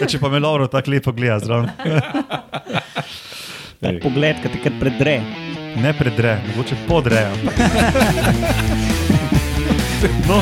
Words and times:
Ja, 0.00 0.06
če 0.08 0.18
pa 0.20 0.28
me 0.32 0.40
Lauro 0.42 0.66
tako 0.70 0.92
lepo 0.94 1.12
gleda, 1.16 1.38
zdrav. 1.42 1.68
Tak 3.82 3.96
pogled, 3.98 4.38
ki 4.38 4.46
te 4.46 4.58
kar 4.62 4.74
predre. 4.78 5.16
Ne 5.82 5.90
predre, 5.98 6.36
mogoče 6.52 6.76
podre. 6.86 7.24
No. 10.26 10.40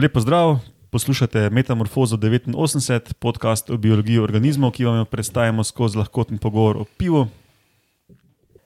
Lepo 0.00 0.20
zdrav, 0.20 0.58
poslušate 0.90 1.50
Metamorfozo 1.50 2.16
89, 2.16 3.12
podcast 3.20 3.70
o 3.70 3.76
biologiji 3.76 4.18
organizmov, 4.18 4.70
ki 4.72 4.84
vam 4.84 4.96
jo 5.02 5.04
predstavljamo 5.04 5.64
skozi 5.64 5.98
lahkoten 5.98 6.38
pogovor 6.38 6.76
o 6.76 6.84
pivu. 6.96 7.26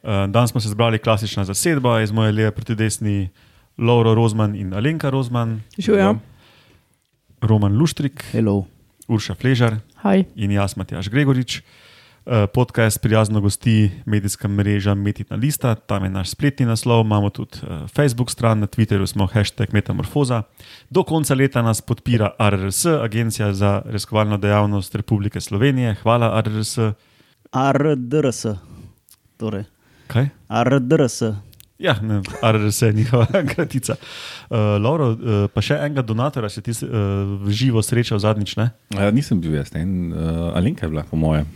Eh, 0.04 0.26
Danes 0.28 0.50
smo 0.50 0.60
se 0.60 0.68
zbrali 0.68 0.98
klasična 0.98 1.44
zasedba, 1.44 2.00
iz 2.00 2.12
moje 2.12 2.32
leve 2.32 2.50
proti 2.50 2.74
desni 2.74 3.28
Lauro 3.78 4.14
Rozman 4.14 4.54
in 4.56 4.74
Alenka 4.74 5.10
Rozman, 5.10 5.60
Živijo. 5.78 6.16
Roman 7.40 7.78
Luštrik, 7.78 8.24
Hello. 8.32 8.64
Urša 9.08 9.34
Fležar 9.34 9.76
Hej. 10.02 10.24
in 10.34 10.50
jaz, 10.50 10.76
Matjaš 10.76 11.08
Gregorič. 11.08 11.62
Eh, 12.26 12.46
Podcast 12.46 13.02
prijazno 13.02 13.40
gosti 13.40 13.90
medijska 14.06 14.48
mreža 14.48 14.94
Metina 14.94 15.36
Lista, 15.36 15.74
tam 15.74 16.04
je 16.04 16.10
naš 16.10 16.30
spletni 16.30 16.66
naslov, 16.66 17.04
imamo 17.04 17.30
tudi 17.30 17.58
eh, 17.62 17.88
Facebook 17.96 18.30
stran, 18.30 18.58
na 18.58 18.66
Twitterju 18.66 19.06
smo 19.06 19.26
hashtag 19.26 19.72
Metamorfoza. 19.72 20.42
Do 20.90 21.02
konca 21.02 21.34
leta 21.34 21.62
nas 21.62 21.80
podpira 21.80 22.30
RRS, 22.38 22.86
Agencija 22.86 23.52
za 23.52 23.82
raziskovalno 23.84 24.36
dejavnost 24.36 24.94
Republike 24.94 25.40
Slovenije. 25.40 25.94
Hvala, 26.02 26.42
RRS. 26.42 26.78
RDRS. 27.72 28.46
Torej, 29.36 29.64
Kaj? 30.06 30.28
RDRS. 30.48 31.22
Ja, 31.78 31.96
ne, 32.02 32.20
RRS 32.42 32.82
je 32.82 32.92
njihova 32.92 33.26
kratica. 33.54 33.94
Uh, 34.50 34.58
Lauro, 34.82 35.10
uh, 35.10 35.18
pa 35.54 35.62
še 35.64 35.78
enega 35.82 36.04
donatora 36.06 36.48
si 36.48 36.62
ti 36.62 36.70
uh, 36.70 36.86
v 37.42 37.50
živo 37.50 37.82
srečal 37.82 38.20
zadnjič, 38.22 38.54
ne? 38.60 38.70
Ja, 38.94 39.10
nisem 39.14 39.40
bil 39.42 39.56
jaz, 39.58 39.72
en 39.74 40.12
uh, 40.12 40.54
Alenka 40.54 40.86
je 40.86 40.92
bila, 40.94 41.02
po 41.10 41.18
mojem. 41.18 41.48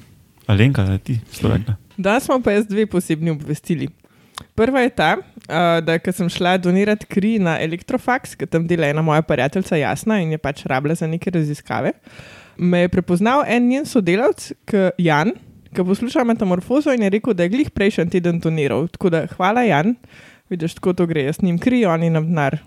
Alenka, 0.51 0.83
da 0.89 0.99
ti 0.99 1.21
to 1.39 1.53
rekla. 1.53 1.77
Danes 1.97 2.27
smo 2.27 2.41
pa 2.43 2.57
jaz 2.57 2.67
dve 2.67 2.89
posebni 2.91 3.31
obvestili. 3.31 3.89
Prva 4.59 4.83
je 4.85 4.91
ta, 4.99 5.13
uh, 5.19 5.79
da 5.87 5.99
ko 6.03 6.15
sem 6.15 6.31
šla 6.31 6.57
donirati 6.63 7.07
kri 7.07 7.37
na 7.43 7.57
Elektrofax, 7.63 8.35
ki 8.39 8.51
tam 8.51 8.67
dela 8.67 8.91
ena 8.91 9.03
moja 9.07 9.23
prijateljica 9.23 9.79
Jasna 9.79 10.19
in 10.25 10.35
je 10.35 10.43
pač 10.43 10.65
rabila 10.67 10.99
za 10.99 11.07
neke 11.07 11.31
raziskave, 11.35 11.95
me 12.59 12.85
je 12.85 12.91
prepoznal 12.91 13.45
en 13.47 13.71
njen 13.71 13.87
sodelavec, 13.87 14.51
k 14.67 14.91
Jan, 14.99 15.31
ki 15.75 15.85
posluša 15.85 16.25
metamorfozo 16.25 16.95
in 16.95 17.03
je 17.07 17.13
rekel, 17.19 17.35
da 17.35 17.47
je 17.47 17.53
glih 17.53 17.71
prejšnji 17.71 18.09
teden 18.17 18.41
doniral. 18.41 18.89
Tako 18.89 19.11
da 19.11 19.27
hvala 19.37 19.63
Jan, 19.67 19.95
vidiš, 20.51 20.79
tako 20.79 20.93
to 20.93 21.07
gre, 21.07 21.29
jaz 21.29 21.43
njim 21.43 21.59
kri, 21.59 21.85
oni 21.87 22.11
nam 22.11 22.27
denar. 22.29 22.59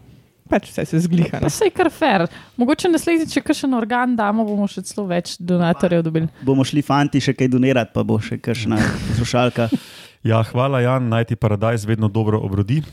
Pač 0.51 0.67
vse 0.67 0.85
se 0.85 0.99
zgliha. 0.99 1.39
Pa 1.39 1.47
ne. 1.47 1.49
se 1.49 1.69
je 1.69 1.71
kar 1.71 1.87
fer. 1.93 2.25
Mogoče 2.59 2.89
naslednjič, 2.91 3.31
če 3.37 3.43
kakšen 3.45 3.73
organ 3.77 4.17
damo, 4.19 4.43
bomo 4.43 4.67
še 4.67 4.83
celo 4.83 5.05
več 5.07 5.37
donatorjev 5.39 6.03
dobili. 6.03 6.27
Bomo 6.43 6.65
šli 6.67 6.83
fanti 6.83 7.21
še 7.23 7.33
kaj 7.37 7.47
donirati, 7.53 7.93
pa 7.95 8.03
bo 8.03 8.19
še 8.19 8.41
kakšna 8.41 8.79
poslušalka. 9.09 9.69
Ja, 10.21 10.43
hvala, 10.45 10.83
Jan, 10.83 11.07
najti 11.09 11.33
paradajz 11.33 11.87
vedno 11.89 12.05
dobro 12.05 12.37
obrodi. 12.45 12.83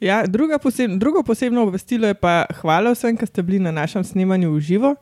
Ja, 0.00 0.22
druga 0.24 0.56
poseb, 0.58 0.94
drugo 0.96 1.20
posebno 1.22 1.66
obvestilo 1.66 2.08
je 2.08 2.16
pa 2.16 2.46
hvala 2.62 2.94
vsem, 2.94 3.12
ki 3.18 3.26
ste 3.28 3.44
bili 3.44 3.58
na 3.60 3.74
našem 3.76 4.00
snemanju 4.00 4.54
v 4.54 4.60
živo. 4.64 4.94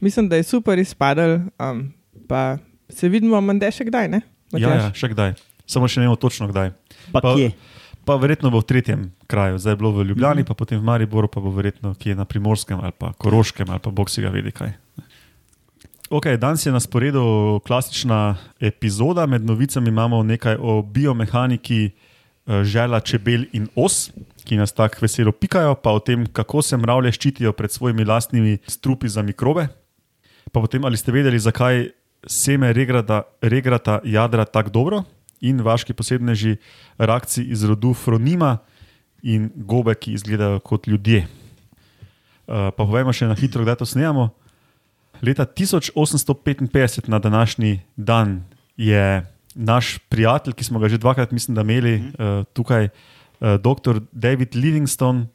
Mislim, 0.00 0.28
da 0.28 0.40
je 0.40 0.46
super 0.48 0.78
izpadel. 0.78 1.42
Um, 1.60 1.90
pa 2.28 2.56
se 2.88 3.08
vidimo, 3.08 3.40
menda 3.40 3.70
še 3.70 3.86
kdaj, 3.88 4.08
ne? 4.08 4.20
Ja, 4.54 4.74
ja, 4.74 4.90
še 4.94 5.10
kdaj. 5.12 5.34
Samo 5.66 5.88
še 5.88 6.02
ne 6.02 6.08
vemo 6.08 6.16
točno 6.20 6.48
kdaj. 6.50 6.74
Pa 7.12 7.20
Pa- 7.20 7.34
kje? 7.36 7.54
Pa 8.04 8.18
verjetno 8.20 8.50
bo 8.52 8.60
v 8.60 8.68
tretjem 8.68 9.04
kraju, 9.32 9.56
zdaj 9.56 9.72
je 9.72 9.80
bilo 9.80 9.90
v 9.96 10.04
Ljubljani, 10.04 10.42
mm 10.42 10.44
-hmm. 10.44 10.48
pa 10.48 10.54
potem 10.54 10.78
v 10.78 10.84
Mariboru, 10.84 11.28
pa 11.28 11.40
bo 11.40 11.50
verjetno 11.50 11.94
kje 11.96 12.14
na 12.14 12.24
Primorskem 12.24 12.80
ali 12.80 12.92
pa 12.92 13.12
Koroškem 13.12 13.70
ali 13.70 13.80
pa 13.80 13.90
Bog 13.90 14.10
si 14.10 14.20
ga 14.20 14.28
vedi 14.28 14.52
kaj. 14.52 14.72
Ok, 16.10 16.26
danes 16.36 16.66
je 16.66 16.72
na 16.72 16.80
sporedu 16.80 17.60
klasična 17.66 18.36
epizoda, 18.60 19.26
med 19.26 19.44
novicami 19.44 19.88
imamo 19.88 20.22
nekaj 20.22 20.56
o 20.60 20.82
biomehaniki 20.82 21.90
eh, 21.90 22.64
žela, 22.64 23.00
čebel 23.00 23.44
in 23.52 23.68
os, 23.74 24.10
ki 24.44 24.56
nas 24.56 24.72
tako 24.72 24.96
veselo 25.00 25.32
pikajo, 25.32 25.74
pa 25.74 25.90
o 25.90 25.98
tem, 25.98 26.26
kako 26.26 26.62
se 26.62 26.76
mravlje 26.76 27.12
ščitijo 27.12 27.52
pred 27.52 27.72
svojimi 27.72 28.04
lastnimi 28.04 28.58
strupi 28.68 29.08
za 29.08 29.22
mikrobe. 29.22 29.68
Pa 30.52 30.60
potem, 30.60 30.84
ali 30.84 30.96
ste 30.96 31.12
vedeli, 31.12 31.38
zakaj 31.38 31.88
seme 32.26 32.72
regrata, 32.72 33.22
regrata 33.42 34.00
jadra 34.04 34.44
tako 34.44 34.70
dobro 34.70 35.02
in 35.40 35.60
vaški 35.60 35.92
posebneži 35.92 36.56
rakci 36.98 37.44
iz 37.52 37.64
rodu 37.64 37.94
Fronima 37.94 38.58
in 39.22 39.50
gobe, 39.54 39.94
ki 39.94 40.12
izgledajo 40.12 40.60
kot 40.60 40.86
ljudje. 40.86 41.24
Uh, 42.44 42.70
pa 42.76 42.84
povejmo 42.84 43.12
še 43.12 43.28
na 43.28 43.36
hitro, 43.36 43.64
kdaj 43.64 43.80
to 43.80 43.88
snemamo. 43.88 44.28
Leta 45.24 45.46
1855, 45.46 47.08
na 47.08 47.18
današnji 47.18 47.80
dan, 47.96 48.42
je 48.76 49.24
naš 49.54 49.98
prijatelj, 50.08 50.52
ki 50.58 50.64
smo 50.64 50.78
ga 50.82 50.88
že 50.88 50.98
dvakrat, 50.98 51.32
mislim, 51.32 51.54
da 51.54 51.62
imeli 51.62 51.94
uh, 51.96 52.44
tukaj, 52.52 52.90
uh, 52.90 53.56
dr. 53.62 54.02
David 54.12 54.54
Livingstone, 54.54 55.26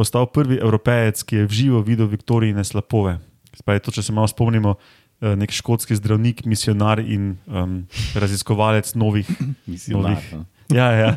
postal 0.00 0.30
prvi 0.32 0.60
evropejec, 0.60 1.22
ki 1.22 1.42
je 1.42 1.46
v 1.46 1.52
živo 1.52 1.82
videl 1.84 2.08
Viktorijine 2.08 2.64
slapove. 2.64 3.18
Spravi, 3.52 3.82
to, 3.84 3.92
če 3.92 4.06
se 4.06 4.14
malo 4.16 4.30
spomnimo, 4.30 4.76
eh, 4.78 5.09
nek 5.20 5.52
škotski 5.52 5.96
zdravnik, 5.96 6.44
misionar 6.44 6.98
in 6.98 7.36
um, 7.46 7.86
raziskovalec 8.14 8.94
novih. 8.94 9.28
Mislim, 9.66 10.00
Novih. 10.00 10.18
da. 10.32 10.44
Ja, 10.70 10.92
ja. 10.94 11.16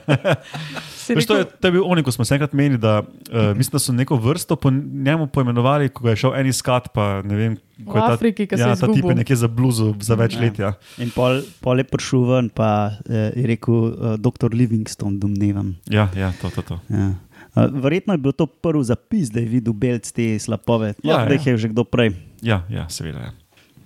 Si 0.97 1.13
Veš, 1.13 1.27
to, 1.29 1.37
je, 1.37 1.45
to 1.45 1.67
je 1.67 1.71
bil 1.71 1.83
on, 1.85 1.99
ko 2.03 2.09
smo 2.11 2.25
se 2.25 2.33
enkrat 2.33 2.53
menili, 2.57 2.77
da, 2.81 3.03
uh, 3.05 3.53
mislim, 3.57 3.71
da 3.71 3.79
so 3.79 3.93
neko 3.93 4.15
vrsto 4.17 4.55
po 4.55 4.71
njemu 4.71 5.27
poimenovali, 5.27 5.89
ko 5.93 6.09
je 6.09 6.15
šel 6.15 6.33
en 6.35 6.47
iskat. 6.49 6.89
Pa, 6.93 7.21
vem, 7.21 7.57
ko 7.85 7.93
V 7.93 8.01
ta, 8.01 8.13
Afriki, 8.13 8.47
se 8.49 8.57
ja, 8.57 8.71
je 8.73 8.79
ta 8.81 8.87
tip 8.89 9.05
je 9.05 9.15
nekje 9.15 9.35
za 9.35 9.47
bluzo 9.47 9.93
za 10.01 10.17
več 10.17 10.33
Ja. 10.33 10.41
let. 10.41 10.57
Ja. 10.59 10.71
In 10.97 11.13
pol, 11.13 11.43
pol 11.61 11.77
je 11.77 11.85
prišel 11.85 12.25
ven, 12.31 12.49
pa 12.49 12.97
eh, 13.05 13.29
je 13.35 13.45
rekel, 13.53 13.77
uh, 13.93 14.15
dr. 14.17 14.49
Livingstone, 14.49 15.21
domnevam. 15.21 15.75
Ja, 15.85 16.09
ja, 16.17 16.33
to, 16.41 16.49
to, 16.49 16.61
to. 16.61 16.79
Ja. 16.89 17.13
Uh, 17.53 17.69
verjetno 17.77 18.17
je 18.17 18.23
bil 18.25 18.33
to 18.33 18.49
prvi 18.49 18.81
zapis, 18.89 19.29
da 19.29 19.37
je 19.37 19.53
videl 19.53 19.77
belc 19.77 20.09
te 20.09 20.33
slapove. 20.39 20.95
Ja, 21.05 21.13
Lahko 21.13 21.29
da 21.29 21.33
jih 21.37 21.45
ja. 21.45 21.53
je 21.53 21.57
že 21.57 21.67
kdo 21.69 21.85
prej. 21.85 22.15
Ja, 22.41 22.65
ja, 22.73 22.89
seveda. 22.89 23.29
Ja. 23.29 23.31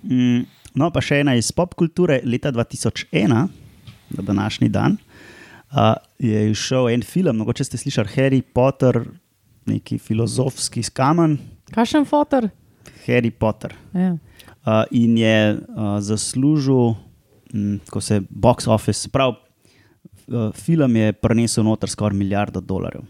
Mm, 0.02 0.46
no, 0.78 0.90
pa 0.94 1.02
še 1.04 1.22
ena 1.24 1.34
iz 1.38 1.50
pop 1.52 1.74
kulture. 1.78 2.20
Leta 2.24 2.52
2001, 2.54 3.48
na 4.08 4.24
današnji 4.24 4.68
dan, 4.72 4.96
uh, 5.72 5.94
je 6.18 6.50
izšel 6.50 6.88
en 6.94 7.02
film, 7.04 7.42
mogoče 7.42 7.64
ste 7.64 7.80
slišali 7.80 8.14
Harry 8.16 8.42
Potter, 8.42 9.02
neki 9.68 9.98
filozofski 10.00 10.82
skamen, 10.82 11.36
Kakšen 11.74 12.06
fotor? 12.08 12.48
Harry 13.06 13.30
Potter. 13.30 13.74
Ja. 13.92 14.16
Uh, 14.64 14.84
in 14.90 15.16
je 15.18 15.56
uh, 15.56 15.98
zaslužil, 16.00 16.94
mm, 17.54 17.76
ko 17.90 18.00
se 18.00 18.20
box 18.30 18.68
office, 18.68 19.08
prav, 19.12 19.34
uh, 19.34 20.50
film 20.56 20.96
je 20.96 21.12
prinesel 21.12 21.64
noter 21.64 21.90
skoraj 21.90 22.16
milijardo 22.16 22.60
dolarjev. 22.60 23.04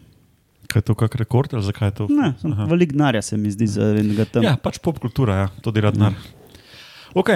Kaj 0.69 0.83
je 0.83 0.85
to, 0.91 0.95
kak 0.95 1.15
rekord 1.17 1.55
ali 1.55 1.65
zakaj 1.65 1.89
je 1.89 1.95
to? 1.97 2.07
Ne, 2.13 2.35
velik 2.69 2.93
denarja 2.93 3.23
se 3.23 3.37
mi 3.37 3.51
zdi 3.51 3.67
za 3.67 3.87
enega 3.97 4.27
tam. 4.29 4.45
Ja, 4.45 4.57
pač 4.61 4.79
pop 4.85 4.99
kultura, 5.01 5.39
ja, 5.45 5.47
to 5.65 5.73
dela 5.73 5.91
denar. 5.95 6.13
Ok, 7.15 7.31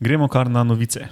gremo 0.00 0.28
kar 0.28 0.50
na 0.50 0.64
novice. 0.64 1.08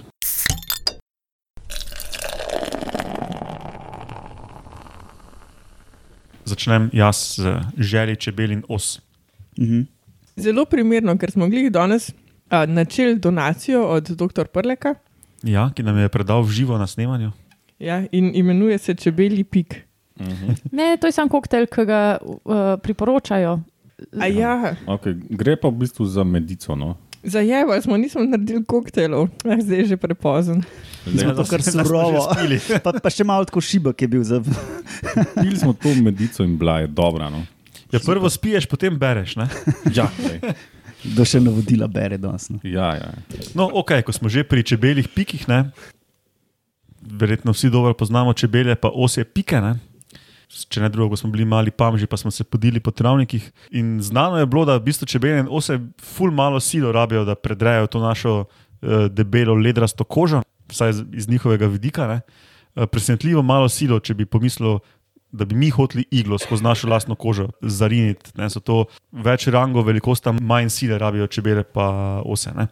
Začnem 6.45 6.89
jaz 6.93 7.35
z 7.39 7.61
želji, 7.77 8.15
čebel 8.15 8.51
in 8.51 8.63
os. 8.69 8.99
Mhm. 9.59 9.81
Zelo 10.35 10.65
primerno, 10.65 11.17
ker 11.17 11.31
smo 11.31 11.47
glih 11.49 11.71
danes 11.71 12.09
uh, 12.09 12.65
načeli 12.67 13.19
donacijo 13.19 13.83
od 13.87 14.09
dr. 14.09 14.47
Prleka 14.47 14.95
Ja, 15.43 15.69
ki 15.75 15.83
nam 15.83 15.97
je 15.97 16.09
predal 16.09 16.41
v 16.43 16.49
živo 16.51 16.77
na 16.77 16.87
snemanju. 16.87 17.31
ja, 17.79 18.03
in 18.11 18.31
imenuje 18.35 18.77
se 18.77 18.93
Čebeli 18.95 19.43
pik. 19.43 19.75
Mhm. 20.19 20.51
Ne, 20.71 20.97
to 21.01 21.07
je 21.07 21.11
sam 21.11 21.29
koktejl, 21.29 21.65
ki 21.65 21.85
ga 21.85 22.17
uh, 22.21 22.35
priporočajo. 22.83 23.59
A 24.21 24.27
ja, 24.27 24.75
Okay. 24.87 25.13
Gre 25.29 25.55
pa 25.55 25.69
v 25.69 25.77
bistvu 25.77 26.05
za 26.05 26.23
medico. 26.23 26.75
No? 26.75 26.97
Zajeva 27.23 27.81
smo, 27.81 27.97
nismo 27.97 28.23
naredili 28.23 28.63
koktejlov, 28.65 29.29
ah, 29.45 29.61
zdaj 29.61 29.77
je 29.77 29.85
že 29.85 29.97
prepozen. 29.97 30.63
Smo 31.05 31.33
to 31.33 31.45
kar 31.49 31.63
surovo. 31.65 32.27
Pa, 32.83 32.93
pa 33.01 33.09
še 33.09 33.25
malo 33.25 33.45
tako 33.49 33.61
šibek 33.61 34.01
je 34.01 34.07
bil 34.07 34.23
za. 34.23 34.41
Pili 35.41 35.57
smo 35.57 35.73
to 35.73 35.93
medico 35.97 36.45
in 36.45 36.57
bila 36.57 36.81
je 36.83 36.91
dobra. 36.91 37.29
No? 37.33 37.45
Ja, 37.91 37.99
prvo 38.05 38.29
spiješ, 38.29 38.69
potem 38.69 38.99
bereš. 38.99 39.35
Ne? 39.35 39.49
Ja. 39.93 40.09
Da 41.01 41.25
še 41.25 41.39
navodila 41.41 41.87
bere 41.89 42.19
danes. 42.21 42.51
No. 42.53 42.61
ja, 42.61 42.93
ja. 42.93 43.09
No, 43.57 43.65
ok, 43.81 44.05
ko 44.05 44.13
smo 44.13 44.29
že 44.29 44.45
pri 44.45 44.61
čebeljih 44.61 45.09
pikih, 45.09 45.47
ne? 45.49 45.71
verjetno 47.01 47.51
vsi 47.51 47.69
dobro 47.69 47.93
poznamo 47.93 48.33
čebele, 48.33 48.75
pa 48.75 48.91
osje 48.93 49.23
pike. 49.25 49.61
Ne? 49.61 49.79
Če 50.51 50.81
ne 50.83 50.89
drugo, 50.91 51.13
ko 51.13 51.21
smo 51.21 51.29
bili 51.31 51.45
mali 51.47 51.71
pamži, 51.71 52.09
pa 52.11 52.17
smo 52.19 52.31
se 52.31 52.43
podili 52.43 52.79
po 52.83 52.91
travnikih. 52.91 53.51
In 53.79 54.01
znano 54.03 54.39
je 54.41 54.45
bilo, 54.45 54.65
da 54.67 54.75
v 54.75 54.83
bistvu 54.89 55.07
čebele 55.07 55.45
in 55.45 55.49
ose 55.49 55.79
ful 56.01 56.31
malo 56.35 56.59
silo 56.59 56.91
rabijo, 56.91 57.23
da 57.25 57.35
predrejo 57.39 57.87
to 57.87 58.01
našo 58.03 58.33
uh, 58.43 59.05
debelo 59.07 59.55
ledrasto 59.55 60.03
kožo, 60.03 60.41
vsaj 60.69 60.89
iz, 60.89 61.03
iz 61.23 61.29
njihovega 61.29 61.71
vidika. 61.71 62.07
Ne? 62.07 62.21
eh, 62.75 62.87
presenetljivo 62.87 63.41
malo 63.41 63.69
silo, 63.69 63.99
če 63.99 64.13
bi 64.13 64.25
pomislil, 64.25 64.79
da 65.31 65.45
bi 65.45 65.55
mi 65.55 65.69
hoteli 65.71 66.05
iglo 66.11 66.37
skozi 66.39 66.63
našo 66.63 66.89
lastno 66.91 67.15
kožo 67.15 67.49
zariniti. 67.61 68.33
Ne, 68.35 68.49
so 68.51 68.59
to 68.59 68.83
več 69.11 69.47
rangov, 69.47 69.85
velikost, 69.87 70.27
manj 70.41 70.71
sile 70.73 70.97
rabijo 70.99 71.27
čebele 71.31 71.63
pa 71.63 71.87
ose. 72.25 72.51
Ne. 72.55 72.67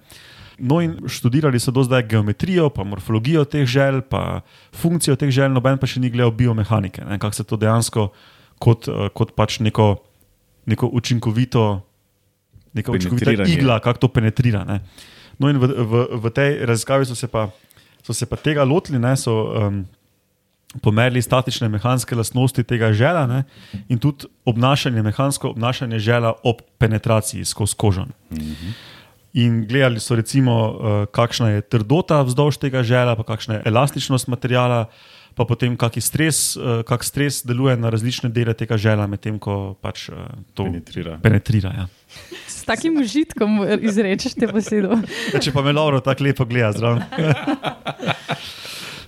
No, 0.59 0.81
in 0.83 0.97
študirali 1.07 1.59
so 1.59 1.71
do 1.71 1.83
zdaj 1.83 2.03
geometrijo, 2.11 2.69
pa 2.69 2.83
morfologijo 2.83 3.45
teh 3.45 3.67
žel, 3.67 4.01
pa 4.01 4.41
funkcijo 4.75 5.15
teh 5.15 5.31
žel, 5.31 5.51
noben 5.53 5.79
pa 5.79 5.87
še 5.87 6.01
ni 6.03 6.11
gledal 6.11 6.31
biomehanike, 6.35 7.05
kako 7.19 7.35
se 7.35 7.43
to 7.47 7.59
dejansko 7.59 8.09
kot, 8.59 8.87
eh, 8.87 9.07
kot 9.15 9.35
pač 9.35 9.59
neko, 9.63 9.95
neko 10.69 10.89
učinkovito, 10.93 11.81
neka 12.73 12.91
učinkovita 12.91 13.25
Penetriranje. 13.25 13.53
igla, 13.53 13.79
kako 13.79 13.99
to 13.99 14.07
penetrira. 14.07 14.63
Ne. 14.67 14.81
No, 15.39 15.49
in 15.49 15.57
v, 15.57 15.67
v, 15.67 15.93
v 16.19 16.33
tej 16.35 16.65
raziskavi 16.67 17.07
so 17.07 17.15
se 17.15 17.27
pa, 17.27 17.49
so 18.03 18.13
se 18.13 18.27
pa 18.27 18.35
tega 18.35 18.67
lotili, 18.67 18.99
ne, 18.99 19.15
so 19.17 19.31
um, 19.55 19.85
pomerili 20.83 21.21
statične 21.21 21.69
mehanske 21.69 22.15
lastnosti 22.15 22.63
tega 22.63 22.91
žela 22.93 23.25
ne, 23.27 23.43
in 23.89 23.97
tudi 23.97 24.27
obnašanje, 24.45 25.01
mehansko 25.01 25.49
obnašanje 25.55 25.99
žela 25.99 26.33
ob 26.43 26.61
penetraciji 26.77 27.45
skozi 27.45 27.75
kožo. 27.77 28.05
In 29.31 29.65
gledali 29.65 29.99
so, 29.99 30.15
recimo, 30.15 30.53
uh, 30.67 30.73
kakšna 31.05 31.49
je 31.51 31.61
trdota 31.63 32.23
vzdolž 32.23 32.57
tega 32.57 32.81
žela, 32.81 33.13
pa 33.13 33.21
kakšna 33.23 33.53
je 33.55 33.61
elastičnost 33.65 34.25
materijala, 34.27 34.89
pa 35.35 35.45
potem 35.45 35.77
kakšen 35.77 36.01
stres, 36.01 36.39
uh, 36.53 36.81
kak 36.81 37.03
stres 37.03 37.45
deluje 37.45 37.77
na 37.77 37.89
različne 37.89 38.27
dele 38.27 38.53
tega 38.53 38.73
žela, 38.75 39.05
medtem 39.05 39.37
ko 39.37 39.77
pač 39.77 40.09
uh, 40.09 40.17
to 40.53 40.65
Penetrira. 40.65 41.19
penetrira 41.21 41.69
ja. 41.71 41.85
S 42.49 42.65
takim 42.65 42.97
užitkom 42.97 43.61
izrečeš 43.79 44.33
te 44.33 44.49
besede. 44.49 44.97
Ja, 45.29 45.37
če 45.43 45.53
pa 45.53 45.61
me 45.61 45.71
Lauro 45.71 46.01
tako 46.01 46.25
lepo 46.25 46.43
gleda 46.43 46.73
zraven, 46.73 47.05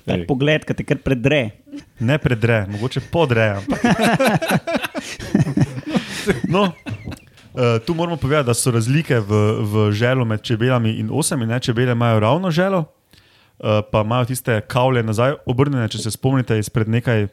Ej. 0.06 0.25
pogled, 0.25 0.62
ki 0.65 0.74
te 0.74 0.83
kar 0.83 1.01
predre. 1.01 1.41
ne 2.00 2.17
predre, 2.17 2.67
mogoče 2.69 3.01
podre. 3.09 3.57
ampak- 3.57 3.81
No, 6.47 6.69
uh, 7.53 7.81
tu 7.86 7.94
moramo 7.94 8.18
povedati, 8.18 8.48
da 8.48 8.53
so 8.53 8.71
razlike 8.71 9.19
v, 9.19 9.42
v 9.62 9.92
želu 9.92 10.25
med 10.25 10.42
čebelami 10.42 10.92
in 11.00 11.09
osami. 11.12 11.45
Ne? 11.45 11.59
Čebele 11.59 11.92
imajo 11.92 12.19
ravno 12.19 12.51
želo, 12.51 12.80
uh, 12.80 13.81
pa 13.92 14.01
imajo 14.01 14.25
tiste 14.25 14.62
kavle 14.62 15.03
nazaj 15.03 15.33
obrnjene. 15.45 15.89
Če 15.89 15.98
se 15.98 16.12
spomnite 16.12 16.59
izpred 16.59 16.89
nekaj 16.89 17.27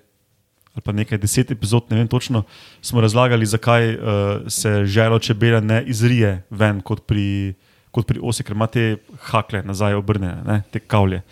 ali 0.78 0.84
pa 0.84 0.92
nekaj 0.92 1.18
deset 1.18 1.50
epizod, 1.50 1.88
ne 1.90 1.96
vem 1.96 2.08
točno, 2.08 2.44
smo 2.82 3.00
razlagali, 3.00 3.46
zakaj 3.46 3.94
uh, 3.94 4.00
se 4.46 4.84
želo 4.86 5.18
čebele 5.18 5.60
ne 5.60 5.82
izrije 5.86 6.44
ven 6.50 6.80
kot 6.80 7.02
pri, 7.06 7.54
kot 7.90 8.06
pri 8.06 8.20
osi, 8.22 8.44
ker 8.46 8.54
ima 8.54 8.68
te 8.70 8.96
hakle 9.32 9.62
nazaj 9.66 9.98
obrnjene, 9.98 10.42
ne? 10.46 10.62
te 10.70 10.78
kavlje. 10.78 11.22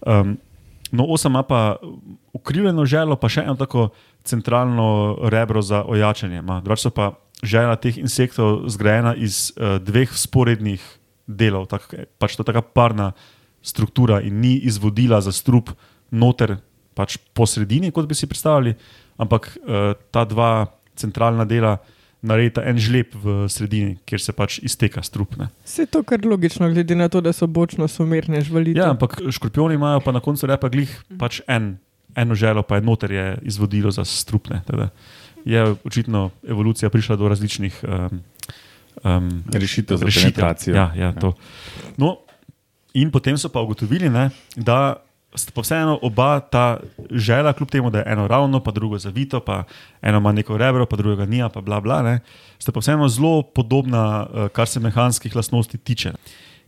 Um, 0.00 0.38
no, 0.90 1.04
osa 1.04 1.28
ima 1.28 1.42
pa 1.42 1.76
ukrivljeno 2.32 2.86
želo, 2.86 3.16
pa 3.20 3.28
še 3.28 3.44
eno 3.44 3.58
tako 3.60 3.90
centralno 4.24 5.18
rebro 5.28 5.62
za 5.62 5.84
ojačanje. 5.84 6.40
Drugače 6.40 6.90
pa 6.90 7.12
žela 7.42 7.76
teh 7.76 7.98
insektov 7.98 8.68
zgrajena 8.68 9.14
iz 9.16 9.50
uh, 9.56 9.78
dveh 9.82 10.10
sporednih 10.12 10.80
delov, 11.26 11.68
tak, 11.70 11.86
pač 12.18 12.36
to 12.36 12.42
je 12.42 12.50
taka 12.50 12.62
parna 12.62 13.12
struktura 13.62 14.20
in 14.24 14.40
ni 14.40 14.56
izvodila 14.66 15.20
za 15.20 15.32
strup 15.32 15.70
noter, 16.10 16.58
pač 16.96 17.16
po 17.34 17.46
sredini, 17.46 17.92
kot 17.94 18.08
bi 18.08 18.18
si 18.18 18.28
predstavljali, 18.28 18.74
ampak 19.20 19.52
uh, 19.60 19.94
ta 20.10 20.26
dva 20.26 20.66
centralna 20.98 21.46
dela 21.48 21.78
naredita 22.20 22.64
en 22.68 22.76
žleb 22.76 23.14
v 23.16 23.48
sredini, 23.48 23.94
kjer 24.04 24.20
se 24.20 24.32
pač 24.36 24.58
izteka 24.64 25.02
strup. 25.04 25.36
Ne. 25.40 25.48
Vse 25.64 25.86
to 25.88 26.02
kar 26.04 26.20
logično, 26.26 26.68
glede 26.72 26.96
na 26.98 27.08
to, 27.08 27.22
da 27.24 27.32
so 27.32 27.48
bočno 27.48 27.88
somerne 27.88 28.42
žvalite. 28.44 28.80
Ja, 28.80 28.90
ampak 28.92 29.16
škorpioni 29.32 29.78
imajo 29.80 30.02
pa 30.04 30.12
na 30.12 30.20
koncu 30.20 30.50
repa 30.50 30.68
glih 30.72 30.92
pač 31.20 31.40
en, 31.48 31.78
eno 32.18 32.36
želo, 32.36 32.64
pa 32.66 32.76
je 32.76 32.84
noter 32.84 33.14
je 33.16 33.26
izvodilo 33.48 33.92
za 33.94 34.04
strupne. 34.04 34.60
Teda 34.68 34.90
je 35.44 35.74
očitno 35.84 36.30
evolucija 36.48 36.90
prišla 36.90 37.16
do 37.16 37.28
različnih 37.28 37.84
um, 37.84 38.20
um, 39.04 39.44
Rešitev 39.52 39.96
za 39.96 40.06
penetracijo. 40.06 40.74
Ja, 40.76 40.92
ja, 40.96 41.12
to. 41.12 41.32
No, 41.96 42.16
in 42.94 43.10
potem 43.10 43.38
so 43.38 43.48
pa 43.48 43.60
ugotovili, 43.60 44.10
ne, 44.10 44.30
da 44.56 44.96
sta 45.34 45.52
pa 45.54 45.62
vseeno 45.62 45.98
oba 46.02 46.40
ta 46.40 46.80
žela, 47.10 47.52
kljub 47.52 47.70
temu, 47.70 47.90
da 47.90 47.98
je 47.98 48.04
eno 48.06 48.26
ravno, 48.28 48.60
pa 48.60 48.70
drugo 48.70 48.98
zavito, 48.98 49.40
pa 49.40 49.64
eno 50.02 50.18
ima 50.18 50.32
neko 50.32 50.56
rebro, 50.56 50.86
pa 50.86 50.96
drugega 50.96 51.26
nija, 51.26 51.48
pa 51.48 51.60
bla 51.60 51.80
bla, 51.80 52.02
ne, 52.02 52.18
sta 52.58 52.72
pa 52.72 52.80
vseeno 52.80 53.08
zelo 53.08 53.42
podobna, 53.42 54.26
eh, 54.34 54.48
kar 54.48 54.68
se 54.68 54.80
mehanskih 54.80 55.36
lastnosti 55.36 55.78
tiče. 55.78 56.12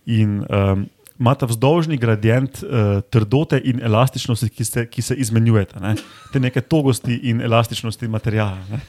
In 0.07 0.45
um, 0.51 0.87
imata 1.23 1.47
vzdolžni 1.47 1.97
gradient 2.03 2.63
uh, 2.63 2.99
trdote 3.15 3.61
in 3.63 3.79
elastičnosti, 3.85 4.51
ki 4.51 4.67
se, 4.67 4.87
ki 4.91 5.05
se 5.07 5.15
izmenjujeta. 5.15 5.79
Ne? 5.83 5.95
Te 6.35 6.43
neke 6.43 6.61
togosti 6.61 7.21
in 7.31 7.41
elastičnosti 7.47 8.11
materijala. 8.11 8.59
Ne? 8.71 8.83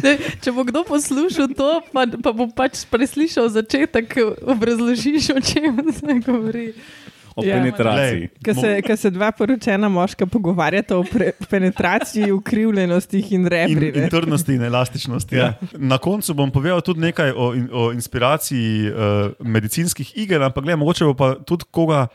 Dej, 0.00 0.20
če 0.40 0.52
bo 0.54 0.64
kdo 0.66 0.82
poslušal 0.88 1.50
to, 1.56 1.68
pa, 1.92 2.06
pa 2.08 2.32
bo 2.32 2.48
pač 2.56 2.86
preslišal 2.88 3.50
začetek, 3.52 4.16
obrazložiš, 4.54 5.30
o 5.36 5.40
čem 5.44 5.82
se 5.92 6.20
govori. 6.24 6.70
O 7.36 7.44
Ja. 7.44 7.58
penetraciji. 7.58 8.28
Ker 8.40 8.54
se, 8.54 8.68
ker 8.82 8.96
se 8.96 9.10
dva 9.10 9.28
poročena 9.32 9.88
moška 9.88 10.24
pogovarjata 10.26 10.96
o 10.96 11.02
pre, 11.04 11.32
penetraciji, 11.50 12.30
ukrivljenostih 12.32 13.32
in 13.32 13.40
In, 13.40 13.46
rebri. 13.46 13.88
in 13.88 14.02
ne. 14.02 14.08
trdnosti 14.08 14.54
in 14.54 14.62
elastičnosti. 14.62 15.36
Ja. 15.36 15.50
Na 15.76 15.98
koncu 15.98 16.34
bom 16.34 16.50
povedal 16.50 16.80
tudi 16.80 17.00
nekaj 17.00 17.34
o, 17.36 17.50
in, 17.54 17.68
o 17.72 17.92
inspiraciji 17.92 18.88
uh, 18.88 18.96
medicinskih 19.40 20.16
iger, 20.16 20.42
ampak 20.42 20.64
gledaj, 20.64 20.76
mogoče 20.76 21.04
bo 21.04 21.14
pa 21.14 21.34
tudi 21.36 21.64
koga 21.70 22.06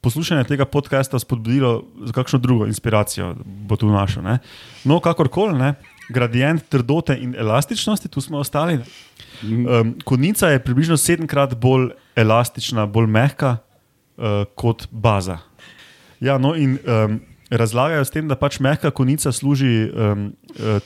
poslušanje 0.00 0.44
tega 0.44 0.64
podcasta 0.64 1.18
spodbudilo 1.18 1.84
za 2.04 2.12
kakšno 2.12 2.38
drugo 2.38 2.66
inspiracijo, 2.66 3.32
bo 3.44 3.76
tu 3.76 3.88
našel. 3.88 4.22
Ne? 4.22 4.38
No, 4.84 5.00
kakorkoli, 5.00 5.56
ne? 5.58 5.74
gradient 6.08 6.68
trdote 6.68 7.16
in 7.18 7.34
elastičnosti, 7.34 8.08
tu 8.08 8.20
smo 8.20 8.38
ostali. 8.38 8.78
Um, 9.42 9.96
konica 10.04 10.48
je 10.48 10.62
približno 10.62 10.96
sedemkrat 10.96 11.54
bolj 11.54 11.88
elastična, 12.16 12.86
bolj 12.86 13.06
mehka 13.06 13.56
uh, 14.16 14.44
kot 14.54 14.88
baza. 14.90 15.38
Ja, 16.20 16.38
no, 16.38 16.54
in 16.56 16.78
um, 16.84 17.20
razlagajo 17.50 18.04
s 18.04 18.10
tem, 18.10 18.26
da 18.28 18.34
pač 18.38 18.58
mehka 18.62 18.90
konica 18.90 19.30
služi 19.32 19.86
um, 19.86 20.30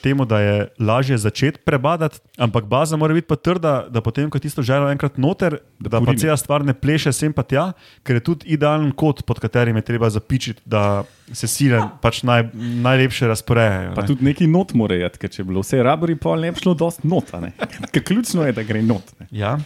temu, 0.03 0.27
da 0.29 0.41
je 0.41 0.57
lažje 0.79 1.19
začeti 1.19 1.63
prebadati, 1.65 2.21
ampak 2.37 2.65
baza 2.69 2.97
mora 3.01 3.15
biti 3.15 3.29
pa 3.31 3.37
trda, 3.37 3.87
da 3.89 4.03
potem, 4.05 4.31
ko 4.31 4.37
je 4.37 4.45
tisto 4.45 4.63
želo 4.63 4.91
enkrat 4.91 5.17
noter, 5.19 5.61
da, 5.79 5.89
da 5.89 6.03
pa 6.05 6.15
cela 6.19 6.37
stvar 6.37 6.65
ne 6.67 6.75
pleše 6.75 7.13
sem 7.17 7.33
pa 7.33 7.43
tja, 7.43 7.71
ker 8.05 8.21
je 8.21 8.25
tudi 8.27 8.51
idealen 8.53 8.93
kot, 8.93 9.23
pod 9.25 9.41
katerim 9.41 9.77
je 9.81 9.87
treba 9.89 10.11
zapičiti, 10.11 10.61
da 10.65 11.05
se 11.33 11.49
sile 11.49 11.81
pač 12.03 12.23
naj, 12.29 12.51
najlepše 12.85 13.31
razporejajo. 13.31 13.95
Pa 13.97 14.05
ne. 14.05 14.13
tudi 14.13 14.29
neki 14.29 14.51
not 14.51 14.75
mora 14.77 14.99
jeti, 14.99 15.23
ker 15.23 15.33
če 15.33 15.45
bi 15.45 15.55
bilo 15.55 15.65
vse 15.65 15.81
rabori, 15.87 16.19
pol 16.21 16.45
ne 16.45 16.53
bi 16.53 16.61
šlo 16.61 16.75
dosti 16.75 17.09
not. 17.09 17.33
a 17.35 17.41
ne. 17.47 17.55
Ker 17.95 18.05
ključno 18.05 18.45
je, 18.49 18.57
da 18.59 18.67
gre 18.67 18.83
not. 18.85 19.15
Ne. 19.21 19.31
Ja. 19.33 19.57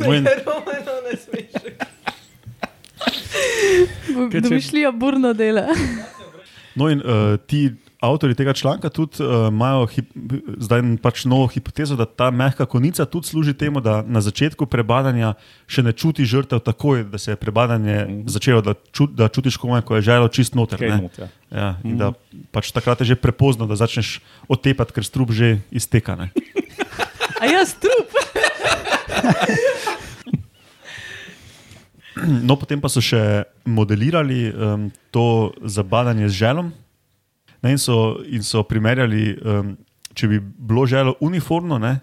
No, 0.00 0.10
in, 0.14 0.26
Romano 0.26 0.98
ne 1.06 1.16
smeš. 1.22 1.60
Ker 4.30 4.30
če- 4.32 4.48
Domišljija 4.48 4.92
burno 4.92 5.32
dela. 5.32 5.66
No, 6.74 6.86
in 6.86 7.00
uh, 7.02 7.34
ti 7.46 7.72
avtori 8.00 8.34
tega 8.34 8.52
članka 8.52 8.88
tudi 8.88 9.18
uh, 9.20 9.48
imajo 9.48 9.86
hip, 9.86 10.06
zdaj 10.56 10.80
pač 11.02 11.24
novo 11.24 11.46
hipotezo, 11.46 11.96
da 11.98 12.06
ta 12.06 12.30
mehka 12.30 12.64
konica 12.66 13.04
tudi 13.04 13.26
služi 13.26 13.52
temu, 13.54 13.80
da 13.80 14.00
na 14.02 14.22
začetku 14.22 14.66
prebadanja 14.66 15.34
še 15.66 15.82
ne 15.82 15.92
čuti 15.92 16.24
žrtev 16.24 16.62
takoj, 16.62 17.04
da 17.04 17.18
se 17.18 17.34
je 17.34 17.36
prebadanje 17.36 18.24
začelo, 18.26 18.62
da, 18.62 18.74
ču, 18.92 19.06
da 19.06 19.28
čutiš 19.28 19.58
komaj, 19.58 19.82
ko 19.82 19.98
je 19.98 20.06
želo 20.06 20.28
čist 20.28 20.54
noter. 20.54 20.80
Ne. 20.80 21.02
not, 21.02 21.18
ja. 21.18 21.28
Ja, 21.50 21.68
in 21.84 21.98
da 21.98 22.12
pač 22.54 22.70
takrat 22.70 23.02
je 23.02 23.10
že 23.12 23.18
prepozno, 23.18 23.66
da 23.66 23.74
začneš 23.76 24.20
otepati, 24.48 24.94
ker 24.94 25.04
strup 25.04 25.34
že 25.34 25.58
izteka. 25.70 26.14
Ne. 26.16 26.30
A 27.42 27.50
jaz 27.50 27.74
trup. 27.76 28.14
No, 32.48 32.56
potem 32.56 32.80
pa 32.80 32.88
so 32.92 33.02
še 33.04 33.44
modelirali 33.64 34.50
um, 34.52 34.90
to 35.10 35.52
zabadanje 35.64 36.28
z 36.28 36.44
želom 36.44 36.72
ne, 37.62 37.70
in, 37.72 37.78
so, 37.78 38.20
in 38.26 38.42
so 38.42 38.62
primerjali, 38.64 39.34
um, 39.44 39.74
če 40.16 40.28
bi 40.28 40.40
bilo 40.40 40.86
želo 40.88 41.14
uniformno, 41.24 41.78
ne, 41.80 41.98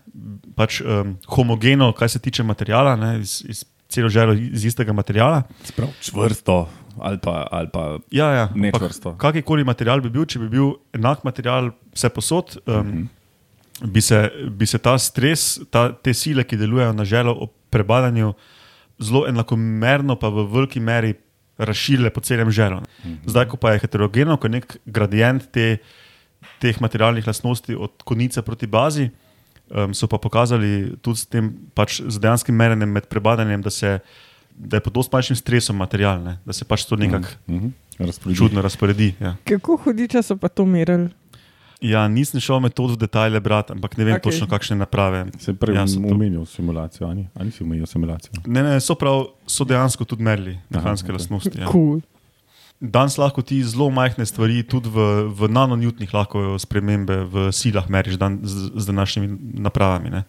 pač 0.58 0.82
um, 0.82 1.18
homogeno, 1.34 1.92
kar 1.98 2.10
se 2.10 2.22
tiče 2.24 2.46
materijala, 2.46 2.96
ne, 3.00 3.18
iz, 3.22 3.42
iz 3.48 3.64
celo 3.90 4.10
želo 4.10 4.34
iz 4.34 4.66
istega 4.66 4.94
materijala. 4.94 5.44
Sprav 5.64 5.90
čvrsto 6.02 6.68
ali 7.00 7.18
pa, 7.22 7.48
ali 7.52 7.70
pa 7.74 7.98
Ja, 8.12 8.32
ja, 8.34 8.50
Ne 8.56 8.72
čvrsto. 8.72 9.16
Kakorkoli 9.18 9.64
material 9.64 10.02
bi 10.02 10.10
bil, 10.10 10.26
če 10.26 10.40
bi 10.40 10.50
bil 10.50 10.72
enak 10.98 11.24
material 11.24 11.70
vse 11.94 12.10
posod, 12.10 12.58
um, 12.66 12.74
mm 12.74 12.92
-hmm. 12.92 13.92
bi, 13.94 14.02
se, 14.02 14.32
bi 14.50 14.66
se 14.66 14.78
ta 14.78 14.98
stres, 14.98 15.60
ta, 15.70 15.94
te 15.94 16.14
sile, 16.14 16.44
ki 16.44 16.58
delujejo 16.58 16.94
na 16.94 17.06
želo 17.06 17.38
ob 17.40 17.50
prebadanju, 17.70 18.34
zelo 19.00 19.28
enakomerno, 19.28 20.16
pa 20.16 20.30
v 20.30 20.46
veliki 20.46 20.80
meri 20.80 21.14
razširile 21.58 22.10
po 22.10 22.22
celem 22.22 22.52
želu. 22.52 22.76
Mm 22.78 22.84
-hmm. 23.04 23.18
Zdaj, 23.26 23.46
ko 23.46 23.58
pa 23.58 23.72
je 23.72 23.80
heterogeno, 23.80 24.38
ko 24.38 24.48
je 24.48 24.52
nek 24.52 24.78
gradient 24.86 25.52
te, 25.52 25.78
teh 26.60 26.82
materialnih 26.82 27.28
lastnosti 27.28 27.76
od 27.76 27.92
konice 28.04 28.42
proti 28.42 28.68
bazi, 28.68 29.10
um, 29.70 29.94
so 29.94 30.08
pa 30.08 30.18
pokazali 30.18 30.94
tudi 31.02 31.18
s 31.18 31.26
tem 31.26 31.54
pač 31.74 32.02
z 32.08 32.20
dejanskim 32.20 32.56
merjenjem 32.56 32.90
med 32.90 33.06
prebadanjem, 33.06 33.62
da, 33.62 33.70
se, 33.70 34.00
da 34.52 34.78
je 34.78 34.82
pod 34.82 34.94
dosti 34.94 35.16
manjšim 35.16 35.36
stresom 35.36 35.76
material, 35.76 36.24
ne? 36.24 36.38
da 36.46 36.54
se 36.54 36.66
pač 36.66 36.86
to 36.86 36.96
nekako 36.96 37.28
Mhm. 37.48 37.68
Razporedi. 38.00 38.38
čudno 38.38 38.62
razporedi. 38.62 39.14
Ja. 39.20 39.36
Kako 39.44 39.78
hudiča 39.78 40.22
so 40.22 40.38
pa 40.38 40.48
to 40.48 40.66
merili? 40.66 41.10
Ja, 41.82 42.08
nisem 42.10 42.42
šel 42.42 42.58
metod 42.66 42.96
v 42.96 42.98
detajle 42.98 43.40
brati, 43.44 43.76
ampak 43.76 43.98
ne 44.00 44.06
vem 44.08 44.16
okay. 44.18 44.32
točno, 44.32 44.48
kakšne 44.50 44.80
naprave. 44.82 45.28
Se 45.38 45.54
prej 45.54 45.78
Ja, 45.78 45.86
omenil 45.86 46.46
simulacijo, 46.50 47.06
ali 47.06 47.28
ni? 47.30 47.52
si 47.54 47.62
omenil 47.64 47.86
simulacijo? 47.86 48.34
Ne, 48.50 48.64
ne, 48.66 48.80
so, 48.82 48.96
prav, 48.98 49.28
so 49.46 49.66
dejansko 49.68 50.06
tudi 50.06 50.26
merili 50.26 50.56
mehanske 50.74 51.12
Aha, 51.12 51.14
ok. 51.14 51.20
lastnosti. 51.20 51.54
Ja. 51.60 51.70
Cool. 51.70 52.02
Danes 52.82 53.18
lahko 53.18 53.42
ti 53.46 53.60
zelo 53.66 53.90
majhne 53.94 54.26
stvari, 54.26 54.64
tudi 54.66 54.90
v, 54.90 55.30
v 55.34 55.50
nanonewtnih, 55.50 56.14
lahko 56.14 56.58
spremembe 56.62 57.24
v 57.30 57.50
silah 57.54 57.86
meriš 57.90 58.18
dan, 58.22 58.40
z, 58.42 58.72
z 58.74 58.86
današnjimi 58.90 59.62
napravami. 59.62 60.14
Ne. 60.14 60.24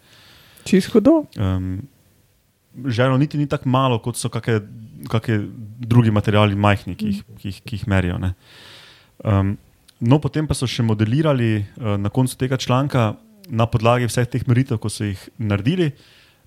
Čist 0.68 0.92
hudo. 0.92 1.22
Um, 1.40 1.88
Ženo 2.78 3.16
niti 3.18 3.40
ni 3.40 3.48
tako 3.48 3.68
malo, 3.72 3.96
kot 3.98 4.20
so 4.20 4.28
kakšne 4.28 5.40
drugi 5.80 6.12
materiali, 6.12 6.54
majhni, 6.54 6.94
ki 6.94 7.08
jih, 7.08 7.24
ki 7.40 7.48
jih, 7.48 7.62
ki 7.64 7.80
jih 7.80 7.88
merijo. 7.88 8.20
ne. 8.20 8.34
Um, 9.24 9.56
no, 10.00 10.18
potem 10.22 10.46
pa 10.46 10.54
so 10.54 10.66
še 10.66 10.82
modelirali 10.86 11.50
uh, 11.58 11.96
na 11.98 12.10
koncu 12.10 12.36
tega 12.38 12.56
članka 12.56 13.14
na 13.48 13.66
podlagi 13.66 14.08
vseh 14.08 14.28
teh 14.28 14.44
meritev, 14.48 14.78
ko 14.78 14.92
so 14.92 15.08
jih 15.08 15.20
naredili, 15.40 15.92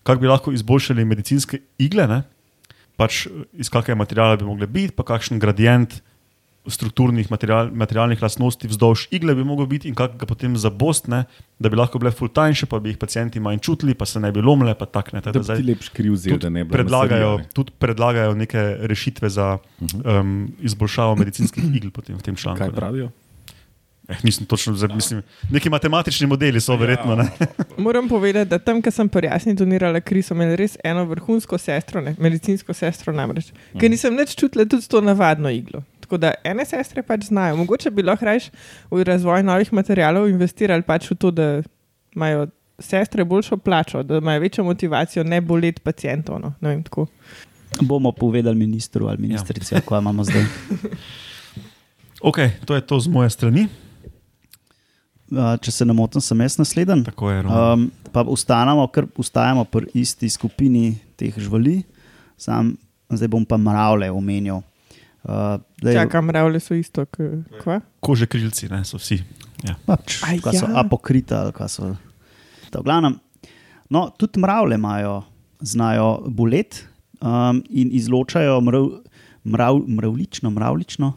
kako 0.05 0.22
bi 0.22 0.29
lahko 0.29 0.53
izboljšali 0.53 1.05
medicinske 1.05 1.62
igle, 1.81 2.08
ne? 2.08 2.22
pač 3.00 3.25
eh, 3.25 3.43
iz 3.58 3.72
kakega 3.74 3.98
materiala 3.98 4.38
bi 4.38 4.46
mogli 4.46 4.67
biti, 4.70 4.93
pa 4.93 5.05
kakšen 5.08 5.41
gradient 5.41 6.01
strukturnih 6.70 7.25
material, 7.34 7.72
materialnih 7.74 8.22
lastnosti 8.22 8.67
vzdolž 8.70 9.08
igle 9.10 9.34
bi 9.34 9.41
mogel 9.41 9.65
biti 9.65 9.89
in 9.89 9.96
kako 9.98 10.20
ga 10.22 10.27
potem 10.29 10.53
zabost, 10.53 11.08
ne? 11.10 11.24
da 11.58 11.72
bi 11.74 11.79
lahko 11.79 11.98
bile 11.98 12.12
full 12.13 12.29
tanjše, 12.29 12.70
pa 12.70 12.77
bi 12.77 12.93
jih 12.93 13.00
pacijenti 13.01 13.41
manj 13.41 13.63
čutili, 13.65 13.96
pa 13.98 14.05
se 14.05 14.22
ne 14.22 14.29
bi 14.31 14.43
lomile, 14.46 14.75
pa 14.77 14.86
tak 14.86 15.10
ne. 15.13 15.24
Da 15.25 15.31
Tako 15.31 15.41
bi 15.41 15.50
zdaj- 15.50 15.63
ti 15.63 15.67
lepš 15.72 15.89
kriv 15.89 16.15
zel, 16.22 16.38
da 16.38 16.53
ne 16.53 16.63
bi 16.63 16.75
predlagajo, 16.77 17.39
tudi 17.58 17.74
predlagajo 17.81 18.38
neke 18.38 18.62
rešitve 18.86 19.29
za 19.29 19.58
um, 19.81 20.53
izboljšavo 20.62 21.17
medicinskih 21.17 21.65
igl 21.65 21.89
potem 21.89 22.17
v 22.17 22.22
tem 22.22 22.38
članku. 22.38 22.62
Kaj 22.62 22.93
ne. 22.93 23.10
Eh, 24.10 24.17
nisem 24.24 24.46
točno, 24.46 24.74
zdaj, 24.74 24.96
mislim, 24.96 25.22
neki 25.50 25.70
matematični 25.70 26.27
modeli 26.27 26.62
so 26.62 26.75
verjetno. 26.75 27.15
Ne? 27.15 27.29
Moram 27.77 28.10
povedati, 28.10 28.50
da 28.50 28.60
tam, 28.60 28.81
kjer 28.81 28.93
sem 28.93 29.10
prijasni 29.10 29.53
donirala 29.53 30.00
kri, 30.01 30.24
so 30.25 30.34
imeli 30.34 30.55
res 30.55 30.77
eno 30.84 31.05
vrhunsko 31.05 31.58
sestro, 31.58 32.01
ne, 32.01 32.15
medicinsko 32.20 32.74
sestro 32.74 33.13
namreč, 33.13 33.51
ker 33.79 33.91
nisem 33.91 34.17
več 34.17 34.36
čutila 34.36 34.65
tudi 34.65 34.89
to 34.89 35.01
navadno 35.01 35.50
iglo. 35.53 35.84
Tako 36.01 36.17
da 36.17 36.34
ene 36.43 36.65
sestre 36.67 37.03
pač 37.08 37.29
znajo. 37.29 37.55
Mogoče 37.62 37.91
bi 37.91 38.03
lahko 38.03 38.25
rajš 38.27 38.50
v 38.91 39.05
razvoj 39.08 39.46
novih 39.48 39.70
materialov 39.74 40.27
investirali 40.29 40.84
pač 40.84 41.08
v 41.12 41.15
to, 41.15 41.31
da 41.31 41.48
imajo 42.15 42.50
sestre 42.81 43.24
boljšo 43.24 43.58
plačo, 43.58 44.03
da 44.03 44.17
imajo 44.17 44.41
večjo 44.41 44.63
motivacijo 44.63 45.24
ne 45.24 45.41
boleti 45.41 45.81
pacijentov. 45.81 46.41
No. 46.41 46.53
Ne 46.60 46.70
vem, 46.74 46.84
tako. 46.84 47.05
Bomo 47.81 48.12
povedali 48.12 48.58
ministru 48.58 49.08
ali 49.08 49.22
ministrici, 49.22 49.75
ja. 49.75 49.81
kaj 49.81 50.01
imamo 50.03 50.24
zdaj. 50.24 50.46
Ok, 52.22 52.38
to 52.65 52.75
je 52.77 52.81
to 52.86 53.00
z 53.00 53.10
moje 53.10 53.29
strani. 53.34 53.65
Uh, 55.31 55.55
če 55.63 55.71
se 55.71 55.85
ne 55.88 55.95
motim, 55.95 56.19
sem 56.19 56.41
jaz 56.43 56.57
naslednji. 56.59 57.05
Tako 57.07 57.29
je, 57.31 57.43
Roman. 57.45 57.88
Um, 57.88 58.09
pa 58.11 58.25
ustanemo, 58.27 58.83
ker 58.91 59.07
ustajamo 59.15 59.63
pri 59.63 59.88
isti 59.95 60.27
skupini 60.27 60.97
teh 61.15 61.31
živali, 61.39 61.77
sam 62.35 62.73
zdaj 63.07 63.31
bom 63.31 63.45
pa 63.47 63.55
mravlje 63.55 64.11
omenil. 64.11 64.59
Uh, 65.23 65.61
zdaj, 65.79 66.01
Čakam, 66.01 66.27
mravlje 66.27 66.59
so 66.59 66.75
isto, 66.75 67.05
kot 67.05 67.79
Kože 68.03 68.27
krilci, 68.27 68.67
ne, 68.71 68.83
so 68.83 69.00
vsi. 69.00 69.21
Ja. 69.61 69.75
pač, 69.85 70.17
Aj, 70.25 70.39
kaj 70.41 70.57
so 70.57 70.67
ja. 70.67 70.81
apokrita 70.81 71.45
ali 71.45 71.53
kaj 71.53 71.69
so. 71.69 71.91
V 72.71 72.81
glavnem, 72.81 73.19
no, 73.93 74.07
tudi 74.17 74.41
mravlje 74.41 74.79
imajo, 74.79 75.21
znajo 75.61 76.07
boleti 76.27 76.83
um, 77.21 77.61
in 77.69 77.91
izločajo 77.93 78.57
mrav, 78.65 78.88
mrav, 79.45 79.83
mravlično, 79.88 80.50
mravlično, 80.50 81.13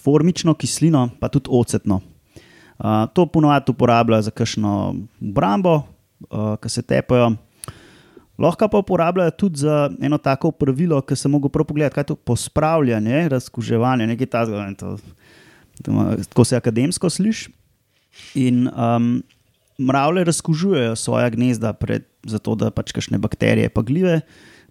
formično 0.00 0.54
kislino, 0.54 1.08
pa 1.20 1.28
tudi 1.28 1.50
ocetno. 1.50 2.00
Uh, 2.80 3.04
to 3.12 3.26
ponovadi 3.26 3.70
uporabljajo 3.70 4.22
za 4.22 4.30
kakšno 4.32 4.94
obrambo, 5.20 5.82
uh, 6.30 6.56
ki 6.56 6.68
se 6.68 6.82
tepajo. 6.82 7.34
Lahko 8.40 8.68
pa 8.72 8.78
uporabljajo 8.80 9.30
tudi 9.30 9.60
za 9.60 9.90
eno 10.00 10.16
tako 10.18 10.48
pravilo, 10.50 11.02
ki 11.04 11.16
se 11.16 11.28
lahko 11.28 11.48
prav 11.48 11.66
pogledati, 11.68 11.94
kaj 11.94 12.00
je 12.00 12.06
to 12.06 12.16
pospravljanje, 12.16 13.28
razkuževanje, 13.28 14.06
nekaj 14.06 14.26
takega. 14.26 14.66
ne, 14.66 14.74
to- 14.74 14.96
to 15.84 15.92
Tako 16.28 16.44
se 16.44 16.56
akademsko 16.56 17.10
sliši. 17.10 17.52
In 18.34 18.68
um, 18.68 19.22
mravlje 19.78 20.24
razkužujejo 20.24 20.96
svoja 20.96 21.28
gnezda, 21.30 21.72
pred, 21.72 22.04
zato 22.24 22.54
da 22.54 22.70
pač 22.70 22.92
kakšne 22.92 23.18
bakterije, 23.18 23.68
pa 23.68 23.82
gljive 23.82 24.20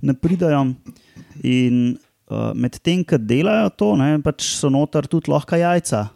ne 0.01 0.13
pridajo. 0.13 0.74
In 1.44 1.98
uh, 2.30 2.51
medtem, 2.56 3.04
ko 3.04 3.18
delajo 3.18 3.70
to, 3.70 3.96
ne, 3.96 4.18
pač 4.22 4.44
so 4.58 4.70
noter 4.70 5.08
tudi 5.08 5.32
lahko 5.32 5.56
jajca 5.56 6.08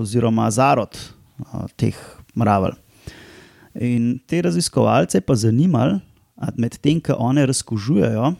oziroma 0.00 0.50
zarod 0.50 0.96
uh, 0.98 1.66
teh 1.76 1.96
mravelj. 2.38 2.76
In 3.78 4.18
te 4.26 4.42
raziskovalce 4.42 5.20
pa 5.20 5.36
zanimalo, 5.38 6.00
medtem 6.56 7.00
ko 7.04 7.14
one 7.18 7.44
razkužujejo, 7.46 8.32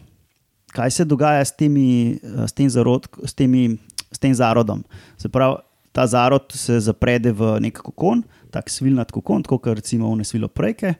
kaj 0.75 0.91
se 0.91 1.05
dogaja 1.05 1.45
s, 1.45 1.55
temi, 1.55 2.19
eh, 2.23 2.47
s, 2.47 2.53
tem, 2.53 2.69
zarod, 2.69 3.07
s, 3.23 3.33
temi, 3.33 3.77
s 4.11 4.19
tem 4.19 4.33
zarodom. 4.35 4.83
Se 5.17 5.29
pravi, 5.29 5.61
ta 5.91 6.05
zarod 6.07 6.51
se 6.53 6.79
zaprede 6.79 7.31
v 7.31 7.55
nek 7.63 7.81
kokon, 7.81 8.23
tak 8.51 8.69
svilnat 8.69 9.11
kokon, 9.11 9.43
kot 9.43 9.65
recimo 9.73 10.11
v 10.11 10.21
nesvilo 10.21 10.47
prejke. 10.47 10.93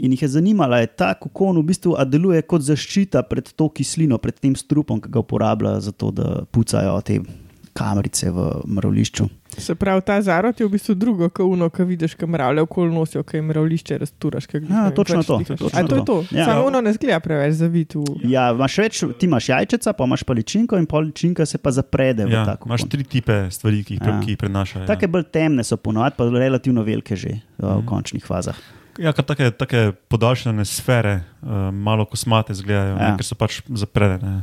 In 0.00 0.14
jih 0.14 0.22
je 0.22 0.32
zanimalo, 0.36 0.78
ali 0.78 0.86
ta 0.86 1.12
kokon 1.18 1.58
v 1.58 1.66
bistvu 1.70 1.94
deluje 2.06 2.42
kot 2.42 2.62
zaščita 2.62 3.22
pred 3.28 3.52
to 3.54 3.68
kislino, 3.74 4.18
pred 4.18 4.38
tem 4.38 4.56
strupom, 4.56 5.00
ki 5.02 5.10
ga 5.10 5.22
uporabljajo 5.22 5.80
za 5.86 5.92
to, 5.92 6.10
da 6.14 6.44
pucajo 6.50 6.96
te 7.06 7.20
kamrice 7.72 8.30
v 8.30 8.62
mravlišču. 8.66 9.28
Se 9.58 9.74
pravi, 9.74 10.02
ta 10.06 10.22
zarod 10.22 10.60
je 10.60 10.66
v 10.66 10.70
bistvu 10.70 10.94
drugo, 10.94 11.28
kot 11.28 11.46
uno, 11.46 11.66
ki 11.70 11.82
vidiš, 11.84 12.14
ki 12.14 12.26
mravlje 12.26 12.62
okoli 12.62 12.94
nosijo, 12.94 13.22
ki 13.22 13.36
jim 13.36 13.44
mravlišče 13.44 13.98
razturaš. 13.98 14.46
glih 14.46 14.70
Ja, 14.70 14.84
vem, 14.84 14.94
točno 14.94 15.22
to, 15.22 15.38
dihaš. 15.38 15.58
točno 15.58 15.74
A 15.74 15.86
to 15.86 15.94
je 15.94 16.04
to. 16.04 16.22
to. 16.22 16.36
Ja. 16.36 16.44
Samo 16.44 16.66
uno 16.66 16.80
ne 16.80 16.92
zgleda 16.92 17.20
preveč 17.20 17.54
zavit. 17.54 17.94
V... 17.94 18.04
Ja, 18.24 18.50
imaš 18.50 18.78
več, 18.78 19.02
ti 19.18 19.26
imaš 19.26 19.48
jajčeca, 19.48 19.92
pa 19.92 20.04
imaš 20.04 20.22
paličinko 20.22 20.78
in 20.78 20.86
paličinka 20.86 21.46
se 21.46 21.58
pa 21.58 21.70
zaprede 21.70 22.24
v 22.24 22.32
Ja, 22.32 22.56
imaš 22.66 22.86
tri 22.88 23.04
tipe 23.04 23.50
stvari, 23.50 23.84
ki 23.84 23.94
jih, 23.94 24.02
Ja. 24.06 24.20
ki 24.20 24.30
jih 24.30 24.38
prenašajo. 24.38 24.86
Take 24.86 25.04
Ja. 25.04 25.08
bolj 25.08 25.24
temne 25.32 25.64
so 25.64 25.76
ponovadi, 25.76 26.14
pa 26.16 26.24
relativno 26.30 26.82
velike 26.82 27.16
že 27.16 27.40
uh, 27.58 27.82
v 27.82 27.86
končnih 27.86 28.24
fazah. 28.26 28.54
Ja, 28.98 29.12
take, 29.12 29.50
take 29.50 29.92
podaljšane 30.08 30.64
sfere, 30.64 31.20
uh, 31.42 31.70
malo 31.74 32.04
kosmate 32.04 32.52
izgledajo, 32.52 32.96
ja. 32.96 33.02
Ja. 33.02 33.10
ne, 33.10 33.16
ker 33.16 33.24
so 33.24 33.34
pač 33.34 33.62
zapredene. 33.68 34.42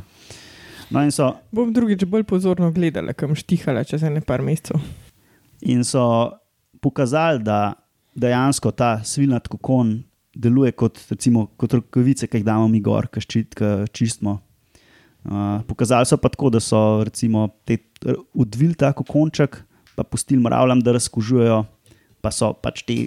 No, 0.90 1.02
in 1.04 1.12
so, 1.12 1.34
Bom 1.52 1.72
drugič 1.72 2.06
bolj 2.08 2.24
pozorno 2.28 2.70
gledala, 2.72 3.12
kam 3.12 3.34
štihala 3.36 3.84
čez 3.84 4.06
ene 4.08 4.22
par 4.24 4.40
mesecev. 4.44 4.80
in 5.60 5.84
so 5.84 6.32
pokazali, 6.80 7.42
da 7.44 7.74
dejansko 8.14 8.72
ta 8.72 8.98
svilnat 9.04 9.48
kokon 9.48 9.98
deluje 10.34 10.72
kot, 10.72 11.00
recimo, 11.10 11.46
kot 11.58 11.74
rokavice, 11.74 12.28
ki 12.28 12.40
jih 12.40 12.46
damo 12.46 12.68
mi 12.70 12.80
gor, 12.80 13.08
ki 13.10 13.20
ščit, 13.24 13.58
čistimo. 13.92 14.38
Uh, 15.28 15.58
pokazali 15.68 16.06
so 16.06 16.16
pa 16.16 16.30
tako, 16.32 16.50
da 16.54 16.60
so 16.62 17.02
recimo, 17.04 17.48
te 17.66 17.80
odvili 18.38 18.76
ta 18.78 18.92
kokonček, 18.96 19.58
pa 19.98 20.06
pustili 20.06 20.40
mravljam, 20.40 20.80
da 20.80 20.94
razkužujejo, 20.94 21.62
pa 22.22 22.30
so 22.32 22.52
pač 22.54 22.84
te 22.86 22.98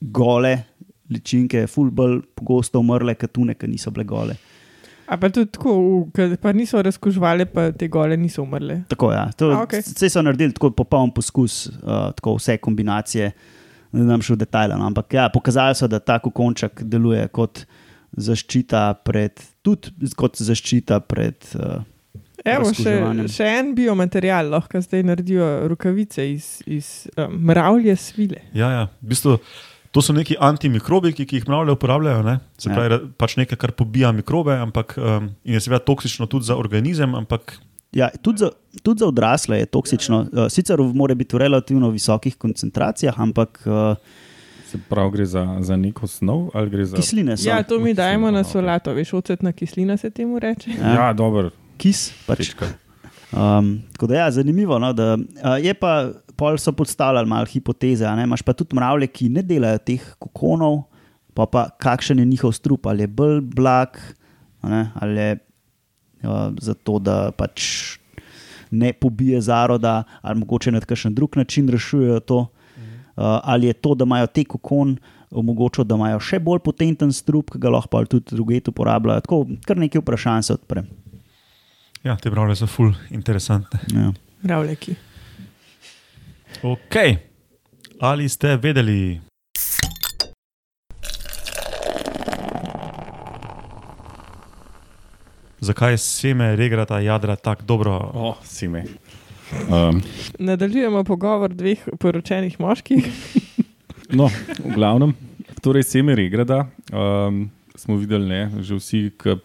gole 0.00 0.56
ličinke, 1.10 1.64
fulbol 1.70 2.20
pogosto 2.34 2.82
umrle, 2.82 3.14
kot 3.18 3.32
tune, 3.34 3.54
ki 3.54 3.70
niso 3.70 3.92
bile 3.94 4.06
gole. 4.06 4.36
A 5.10 5.16
pa 5.18 5.26
tudi 5.34 5.50
tako, 5.50 6.06
pa 6.42 6.52
niso 6.54 6.78
razkužvali, 6.82 7.48
pa 7.50 7.72
te 7.74 7.88
gole 7.90 8.16
niso 8.16 8.44
umrle. 8.44 8.82
Tako, 8.88 9.10
ja. 9.12 9.24
to, 9.36 9.48
A, 9.50 9.64
okej. 9.64 9.82
Vse 9.82 10.10
so 10.12 10.22
naredili 10.22 10.54
tako 10.54 10.70
popoln 10.70 11.10
poskus, 11.10 11.64
uh, 11.66 12.12
tako 12.14 12.36
vse 12.38 12.60
kombinacije, 12.62 13.32
ne 13.92 14.04
znam 14.06 14.22
še 14.22 14.36
v 14.36 14.42
detajle. 14.44 14.78
No, 14.78 14.86
ampak 14.86 15.18
ja, 15.18 15.26
pokazali 15.34 15.74
so, 15.74 15.88
da 15.90 15.98
ta 15.98 16.20
kokonček 16.22 16.84
deluje 16.86 17.26
kot 17.34 17.64
zaščita 18.14 18.84
pred, 19.06 19.42
tudi 19.66 20.12
kot 20.14 20.38
zaščita 20.38 21.00
pred. 21.10 21.42
Uh, 21.58 21.82
Evo, 22.46 22.70
še, 22.72 22.94
še 23.28 23.48
en 23.58 23.74
biomaterial 23.76 24.46
lahko 24.54 24.80
zdaj 24.80 25.02
naredijo 25.10 25.48
rokavice 25.68 26.24
iz, 26.30 26.46
iz 26.70 26.86
um, 27.18 27.34
mravlje 27.50 27.98
svile. 28.00 28.46
Ja, 28.56 28.70
ja. 28.72 28.86
V 29.02 29.10
bistvu, 29.10 29.34
to 29.90 30.02
so 30.02 30.12
neki 30.12 30.36
antimikrobiki, 30.40 31.26
ki 31.26 31.36
jih 31.36 31.48
mravlje 31.48 31.72
uporabljajo. 31.72 32.22
Ne? 32.22 32.38
Se 32.58 32.70
Ja. 32.70 32.74
pravi, 32.74 32.94
ja. 32.94 33.00
pač 33.18 33.36
nekaj, 33.36 33.58
kar 33.58 33.72
pobija 33.72 34.12
mikrobe, 34.12 34.54
ampak, 34.54 34.94
um, 34.98 35.30
in 35.44 35.54
je 35.54 35.60
seveda 35.60 35.84
toksično 35.84 36.26
tudi 36.26 36.44
za 36.44 36.56
organizem, 36.56 37.14
ampak 37.14 37.56
ja, 37.92 38.08
tudi, 38.22 38.38
za, 38.38 38.50
tudi 38.82 38.98
za 38.98 39.06
odrasle 39.06 39.58
je 39.58 39.66
toksično, 39.66 40.20
uh, 40.22 40.46
sicer 40.48 40.78
mora 40.94 41.14
biti 41.14 41.36
v 41.36 41.38
relativno 41.38 41.90
visokih 41.90 42.36
koncentracijah, 42.36 43.18
ampak 43.18 43.62
uh, 43.66 43.96
Se 44.70 44.78
pravi, 44.88 45.10
gre 45.10 45.24
za, 45.26 45.56
za 45.60 45.76
neko 45.76 46.06
snov 46.06 46.50
ali 46.54 46.70
gre 46.70 46.84
za. 46.84 46.96
kisline 46.96 47.36
so. 47.36 47.48
Ja, 47.48 47.62
to 47.62 47.80
mi 47.80 47.94
dajemo 47.94 48.30
na 48.30 48.44
solato, 48.44 48.92
veš, 48.94 49.12
ocetna 49.12 49.52
kislina 49.52 49.96
se 49.96 50.10
temu 50.10 50.38
reče. 50.38 50.70
Ja. 50.70 50.94
Ja, 50.94 51.12
dobro. 51.12 51.50
Kis, 51.76 52.12
pač. 52.26 52.38
Pička. 52.38 52.66
Um, 53.32 53.82
tako 53.92 54.06
da, 54.06 54.14
ja, 54.14 54.30
zanimivo. 54.30 54.78
No, 54.78 54.92
da, 54.92 55.14
uh, 55.14 55.64
je 55.64 55.74
pa, 55.74 56.10
pol 56.40 56.56
so 56.58 56.72
podstavljali 56.72 57.28
malo 57.28 57.46
hipoteze. 57.46 58.06
a 58.06 58.16
ne, 58.16 58.24
Imaš 58.24 58.42
pa 58.42 58.54
tudi 58.56 58.76
mravlje, 58.76 59.10
ki 59.12 59.28
ne 59.28 59.44
delajo 59.44 59.78
teh 59.84 60.04
kokonov, 60.18 60.82
pa, 61.36 61.46
pa 61.46 61.68
kakšen 61.80 62.18
je 62.18 62.28
njihov 62.32 62.54
strup, 62.56 62.86
ali 62.86 63.04
je 63.04 63.12
bolj 63.12 63.40
blag, 63.54 64.00
a 64.64 64.72
ne, 64.72 64.82
ali 64.94 65.20
je 65.20 65.38
uh, 66.24 66.48
zato, 66.60 66.98
da 66.98 67.18
pač 67.36 67.98
ne 68.70 68.92
pobije 68.92 69.40
zaroda, 69.40 70.02
ali 70.22 70.40
mogoče 70.40 70.72
na 70.72 70.80
kakšen 70.80 71.14
drug 71.14 71.36
način 71.36 71.68
rešujejo 71.68 72.20
to. 72.20 72.46
Uh, 73.20 73.36
ali 73.42 73.66
je 73.66 73.72
to, 73.72 73.94
da 73.94 74.06
imajo 74.06 74.26
te 74.26 74.44
kokon, 74.44 74.96
omogočilo, 75.30 75.84
da 75.84 75.98
imajo 75.98 76.20
še 76.24 76.38
bolj 76.40 76.62
potenten 76.64 77.12
strup, 77.12 77.52
ki 77.52 77.60
ga 77.60 77.74
lahko 77.74 77.90
pa 77.92 78.00
tudi 78.08 78.34
druge 78.34 78.62
uporabljajo. 78.72 79.26
Tako, 79.26 79.40
kar 79.66 79.78
nekaj 79.78 80.00
vprašanj 80.00 80.46
se 80.46 80.56
odpre. 80.56 80.86
Ja, 82.06 82.16
te 82.16 82.32
brale 82.32 82.56
so 82.56 82.66
ful 82.70 82.94
interesantne. 83.12 83.82
Ja. 83.92 84.10
Ravleki. 84.48 84.96
Ok, 86.62 86.96
ali 88.00 88.28
ste 88.28 88.56
vedeli? 88.56 89.20
Zakaj 95.60 95.98
seme 95.98 96.56
regrata 96.56 97.00
jadra 97.00 97.36
tako 97.36 97.62
dobro? 97.62 98.10
O, 98.14 98.34
si 98.44 98.68
me. 98.68 98.84
Um, 99.68 100.02
Nadaljujemo 100.38 101.04
pogovor 101.04 101.52
dveh 101.54 101.88
poročenih 101.98 102.60
moških. 102.60 103.08
no, 104.18 104.30
v 104.64 104.74
glavnem, 104.74 105.14
torej 105.60 105.84
seme 105.88 106.14
regrada. 106.14 106.66
Um, 106.92 107.50
smo 107.74 107.96
videli, 107.96 108.28
ne, 108.28 108.62
že 108.62 108.76
vsi, 108.76 109.10
ki 109.16 109.36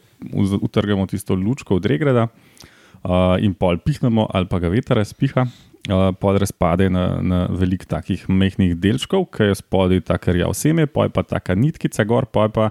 utrgamo 0.61 1.07
tisto 1.07 1.35
lučko 1.35 1.75
od 1.75 1.85
regrada 1.85 2.27
uh, 2.27 3.35
in 3.39 3.53
pol 3.53 3.77
pihnemo, 3.77 4.27
ali 4.33 4.47
pa 4.51 4.59
ga 4.59 4.71
veter 4.71 4.97
razpiha. 4.97 5.45
Uh, 5.85 6.09
pod 6.17 6.39
razpade 6.41 6.87
na, 6.89 7.19
na 7.21 7.39
velik 7.53 7.83
takih 7.85 8.23
mehkih 8.25 8.73
delčkov, 8.81 9.27
ki 9.29 9.51
je 9.51 9.57
spodaj 9.59 9.99
ta 10.07 10.17
karjav 10.17 10.55
seme, 10.57 10.87
pa 10.89 11.05
je 11.05 11.11
pa 11.13 11.21
ta 11.21 11.39
nitkica 11.53 12.03
gor, 12.09 12.25
pa 12.25 12.47
je 12.47 12.53
pa 12.55 12.69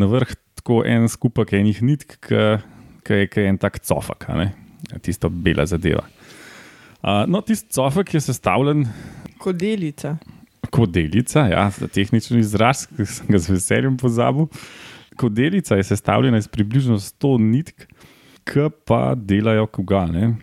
na 0.00 0.08
vrh 0.08 0.32
tako 0.56 0.80
en 0.88 1.04
skupek 1.08 1.52
enih 1.58 1.82
nitk, 1.84 2.16
ki 3.04 3.18
je, 3.20 3.44
en 3.44 3.60
tak 3.60 3.82
cofak, 3.84 4.24
a 4.32 4.38
ne? 4.40 4.48
tisto 5.04 5.28
bela 5.28 5.66
zadeva. 5.68 6.06
Uh, 7.04 7.26
no, 7.28 7.40
tisti 7.44 7.68
cofek 7.76 8.14
je 8.14 8.20
sestavljen 8.20 8.86
Kodelica. 9.40 10.16
kot 10.70 10.90
delica, 10.92 11.46
ja, 11.48 11.70
za 11.72 11.88
tehnični 11.88 12.40
izraz, 12.40 12.86
ki 12.88 13.06
sem 13.08 13.28
ga 13.32 13.40
z 13.40 13.56
veseljem 13.56 13.96
pozabil. 14.00 14.48
Kot 15.20 15.32
delica 15.36 15.76
je 15.76 15.84
sestavljena 15.88 16.38
iz 16.40 16.48
približno 16.48 16.98
100 17.00 17.36
nitk, 17.40 17.86
ki 18.48 18.68
pa 18.84 19.14
delajo 19.16 19.66
koga. 19.66 20.04
Ne? 20.12 20.34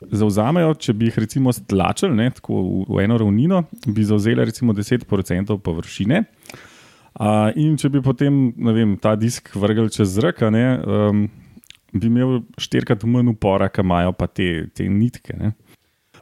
Zauzamejo, 0.00 0.72
če 0.80 0.94
bi 0.96 1.10
jih 1.10 1.18
recimo 1.20 1.52
stlačili 1.52 2.16
ne, 2.16 2.30
v, 2.32 2.60
v 2.88 3.02
eno 3.04 3.18
ravnino, 3.20 3.64
bi 3.86 4.04
zauzeli 4.08 4.46
recimo 4.48 4.72
10% 4.76 5.58
površine. 5.60 6.22
A, 7.20 7.50
in 7.58 7.76
če 7.76 7.90
bi 7.92 8.00
potem 8.04 8.38
vem, 8.70 8.96
ta 9.02 9.12
disk 9.18 9.52
vrgel 9.58 9.90
čez 9.92 10.14
zrak, 10.16 10.40
um, 10.46 11.26
bi 11.92 12.08
imel 12.08 12.40
štirikrat 12.60 13.04
manj 13.04 13.34
upora, 13.34 13.68
kot 13.68 13.84
imajo 13.84 14.14
pa 14.16 14.30
te, 14.30 14.70
te 14.72 14.88
nitke. 14.88 15.36
Ne. 15.36 15.52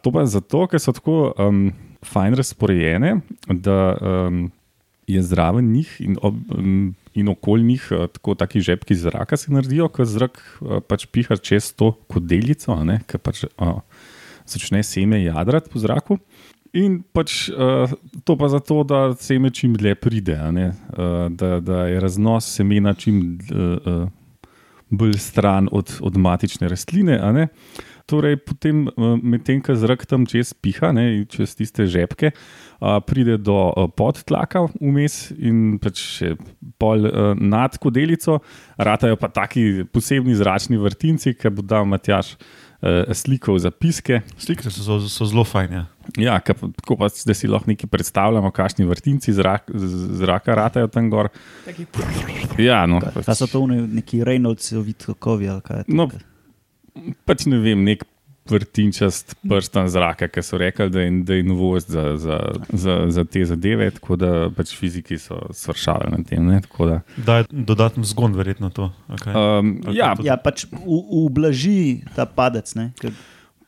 To 0.02 0.10
pa 0.14 0.26
zato, 0.26 0.64
ker 0.70 0.82
so 0.82 0.94
tako 0.96 1.30
um, 1.38 1.68
fajn 2.06 2.38
razporejene, 2.38 3.14
da 3.62 3.78
um, 3.94 4.48
je 5.08 5.22
zraven 5.22 5.70
njih 5.72 5.94
in, 6.04 6.18
ob, 6.22 6.40
um, 6.56 6.94
in 7.14 7.28
okoli 7.28 7.64
njih 7.64 7.88
uh, 7.92 8.06
tako 8.12 8.34
taki 8.34 8.60
žepki 8.60 8.94
zraka 8.94 9.36
se 9.36 9.52
naredijo, 9.52 9.88
ker 9.88 10.06
zrak 10.06 10.40
uh, 10.60 10.78
pač 10.80 11.06
piha 11.06 11.36
čez 11.36 11.72
to 11.72 11.92
kodelico, 12.08 12.76
ki 13.06 13.18
pač 13.18 13.44
uh, 13.48 13.80
začne 14.46 14.82
seme 14.82 15.22
jadrati 15.22 15.70
po 15.72 15.78
zraku. 15.78 16.18
In 16.76 17.00
pač 17.16 17.48
uh, 17.48 17.88
to 18.28 18.36
pa 18.36 18.48
zato, 18.52 18.82
da 18.84 19.14
seme 19.16 19.50
čim 19.50 19.76
dlje 19.76 19.94
pride, 19.94 20.36
a 20.36 20.50
uh, 20.52 21.28
da, 21.32 21.60
da 21.60 21.86
je 21.88 22.00
raznos 22.00 22.48
semena 22.54 22.94
čim 22.94 23.38
uh, 23.48 24.04
uh, 24.04 24.08
bolj 24.90 25.18
stran 25.20 25.68
od, 25.72 25.98
od 26.00 26.16
matične 26.16 26.68
rastline. 26.68 27.18
a 27.18 27.32
ne. 27.32 27.48
Torej, 28.08 28.38
potem, 28.40 28.86
uh, 28.88 29.18
medtem 29.20 29.60
ko 29.60 29.74
zrak 29.76 30.06
tam 30.08 30.24
čez 30.24 30.54
piha, 30.56 30.94
ne, 30.96 31.26
čez 31.28 31.52
tiste 31.52 31.84
žepke, 31.84 32.30
uh, 32.32 32.98
pride 33.04 33.36
do 33.36 33.52
uh, 33.68 33.84
podtlaka 33.92 34.62
vmes 34.80 35.28
in 35.36 35.76
pač 35.76 36.00
še 36.16 36.30
pol 36.80 37.04
uh, 37.04 37.34
nad 37.36 37.76
kodelico, 37.76 38.38
ratajo 38.80 39.18
pa 39.20 39.28
taki 39.28 39.84
posebni 39.84 40.32
zračni 40.32 40.80
vrtinci, 40.80 41.34
ki 41.36 41.52
bo 41.52 41.60
dal 41.60 41.84
Matjaš 41.84 42.38
slikov 43.10 43.56
zapiske. 43.58 44.20
Slike 44.38 44.70
so, 44.70 45.00
so, 45.02 45.24
zelo 45.26 45.42
fajne. 45.42 45.80
Ja, 46.14 46.36
ka, 46.38 46.54
pa- 46.54 46.68
tako 46.70 46.94
pa, 47.00 47.08
da 47.10 47.34
si 47.34 47.48
lahko 47.50 47.66
nekaj 47.72 47.90
predstavljamo, 47.90 48.52
kakšni 48.54 48.86
vrtinci 48.86 49.34
zrak, 49.34 49.66
z- 49.74 50.14
zraka 50.20 50.54
ratajo 50.54 50.86
tam 50.86 51.10
gor. 51.10 51.26
Taki 51.66 51.88
Ja, 52.62 52.84
no, 52.86 53.00
Kaj 53.02 53.34
so 53.34 53.50
to 53.50 53.64
neki 53.66 54.22
Reynoldsovi 54.22 54.94
kokovi 54.94 55.50
ali 55.50 55.60
kaj? 55.60 55.82
No, 55.90 56.06
pač 57.24 57.46
ne 57.46 57.58
vem, 57.58 57.84
nek 57.84 58.04
vrtinčast 58.48 59.34
prstan 59.44 59.90
zraka, 59.92 60.24
ki 60.32 60.40
so 60.40 60.56
rekli, 60.56 60.86
da 60.88 61.02
je, 61.02 61.10
da 61.22 61.36
je 61.36 61.42
novost 61.44 61.90
za, 61.92 62.16
za, 62.16 62.38
za, 62.72 62.94
za 63.12 63.24
te 63.28 63.42
zadeve, 63.44 63.90
tako 63.92 64.16
da 64.16 64.30
pač 64.56 64.72
fiziki 64.72 65.18
so 65.20 65.36
svršali 65.52 66.08
na 66.14 66.22
tem. 66.24 66.46
Ne, 66.46 66.62
tako 66.64 66.86
da, 66.88 66.96
Da 67.16 67.36
je 67.42 67.48
dodaten 67.52 68.06
zgon, 68.08 68.32
verjetno 68.32 68.70
to. 68.72 68.88
Okay. 69.10 69.34
um, 69.36 69.74
Ali 69.86 70.00
ja, 70.00 70.14
to- 70.16 70.24
Ja, 70.24 70.38
pač 70.40 70.64
ublaži 70.86 72.00
ta 72.16 72.24
padec. 72.24 72.72
Ne? 72.72 72.88
Ker, 72.96 73.12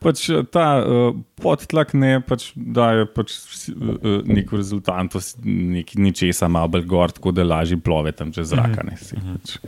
pač 0.01 0.25
ta 0.49 0.65
uh, 0.81 1.13
podtlak 1.37 1.93
ne 1.93 2.15
pač 2.25 2.49
daje 2.57 3.05
pač, 3.13 3.37
uh, 3.69 4.25
neko 4.25 4.57
rezultantost, 4.57 5.37
nek, 5.45 5.93
nečesa 5.93 6.49
malo 6.49 6.73
bolj 6.73 6.89
gor, 6.89 7.13
tako 7.13 7.29
da 7.37 7.45
lažje 7.45 7.77
plove 7.77 8.11
tam 8.17 8.33
čez 8.33 8.49
zraka. 8.49 8.81
Ne, 8.87 8.97
si, 8.97 9.13
pač. 9.13 9.59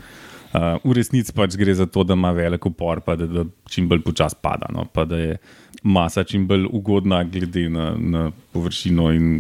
Uh, 0.54 0.78
v 0.86 0.94
resnici 1.00 1.34
pač 1.34 1.56
gre 1.58 1.74
za 1.74 1.88
to, 1.90 2.04
da 2.06 2.14
ima 2.14 2.30
velik 2.32 2.66
upor, 2.70 3.02
pa 3.02 3.16
da, 3.18 3.26
da 3.26 3.46
čim 3.66 3.88
bolj 3.90 4.04
počasi 4.06 4.38
pada, 4.38 4.68
no, 4.70 4.86
pa 4.86 5.06
da 5.10 5.18
je 5.18 5.38
masa 5.82 6.22
čim 6.24 6.46
bolj 6.48 6.68
ugodna, 6.70 7.24
glede 7.26 7.66
na, 7.74 7.88
na 7.98 8.28
površino 8.54 9.10
in 9.18 9.32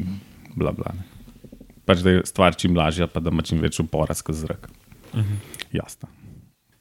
bla 0.57 0.73
bla. 0.73 0.95
Ne. 0.97 1.05
Pač 1.85 2.01
da 2.01 2.15
je 2.15 2.25
stvar 2.25 2.57
čim 2.57 2.73
lažja, 2.73 3.05
pa 3.11 3.21
da 3.21 3.29
ima 3.29 3.45
čim 3.45 3.61
več 3.61 3.77
upora 3.83 4.15
skozi 4.17 4.47
zrak. 4.47 4.69
Uh 5.13 5.19
-huh. 5.19 5.37
Jasno. 5.71 6.09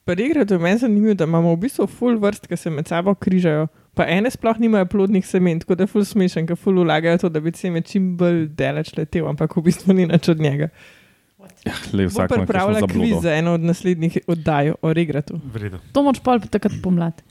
Pri 0.04 0.24
igri 0.24 0.46
je 0.50 0.58
meni 0.58 0.78
zanimivo, 0.78 1.14
da 1.14 1.24
imamo 1.24 1.52
v 1.52 1.56
bistvu 1.56 1.86
full 1.86 2.18
vrst, 2.18 2.46
ki 2.46 2.56
se 2.56 2.70
med 2.70 2.88
sabo 2.88 3.14
križajo. 3.14 3.68
Pa 3.94 4.06
ene 4.08 4.30
sploh 4.30 4.58
nimajo 4.58 4.86
plodnih 4.86 5.26
semen, 5.26 5.60
tako 5.60 5.74
da 5.74 5.84
je 5.84 5.86
full 5.86 6.04
smešen, 6.04 6.46
ker 6.46 6.56
full 6.56 6.78
ulagajo 6.78 7.18
to, 7.18 7.28
da 7.28 7.40
bi 7.40 7.52
seme 7.54 7.80
čim 7.80 8.16
bolj 8.16 8.48
daleč 8.48 8.96
letel, 8.96 9.28
ampak 9.28 9.56
v 9.56 9.62
bistvu 9.62 9.92
ni 9.92 10.06
nič 10.06 10.28
od 10.28 10.40
njega. 10.40 10.68
Le 11.92 12.06
Bo 12.06 12.10
vsak 12.10 12.30
ima 12.30 12.44
pripravila 12.44 12.80
kakšno 12.80 13.00
kviz 13.00 13.22
za 13.22 13.34
eno 13.34 13.54
od 13.54 13.64
naslednjih 13.66 14.18
oddaj 14.26 14.72
o 14.82 14.92
regratu. 14.92 15.40
V 15.52 15.62
redu. 15.62 15.80
To 15.92 16.02
moč 16.02 16.20
pol 16.24 16.40
takrat 16.40 16.74
pomlad. 16.82 17.22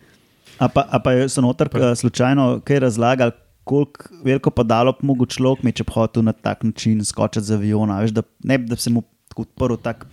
a 0.60 0.68
pa, 0.70 0.86
a 0.90 1.00
pa 1.00 1.16
so 1.30 1.42
noter 1.42 1.70
uh, 1.74 1.92
slučajno 1.98 2.62
kaj 2.66 2.80
razlagali, 2.80 3.32
koliko 3.64 4.10
veliko 4.24 4.52
padalo 4.52 4.94
bi 4.98 5.08
mogel 5.08 5.26
človek 5.26 5.64
imeti, 5.64 5.82
če 5.82 5.88
bi 5.90 5.96
hotel 5.96 6.26
na 6.28 6.34
tak 6.34 6.64
način 6.64 7.06
skočiti 7.06 7.46
z 7.46 7.58
aviona. 7.58 8.00
Veš, 8.02 8.16
da, 8.18 8.26
ne 8.44 8.58
da 8.58 8.76
bi 8.76 8.82
se 8.82 8.94
mu 8.94 9.04
odprl 9.36 9.80
tak, 9.82 10.06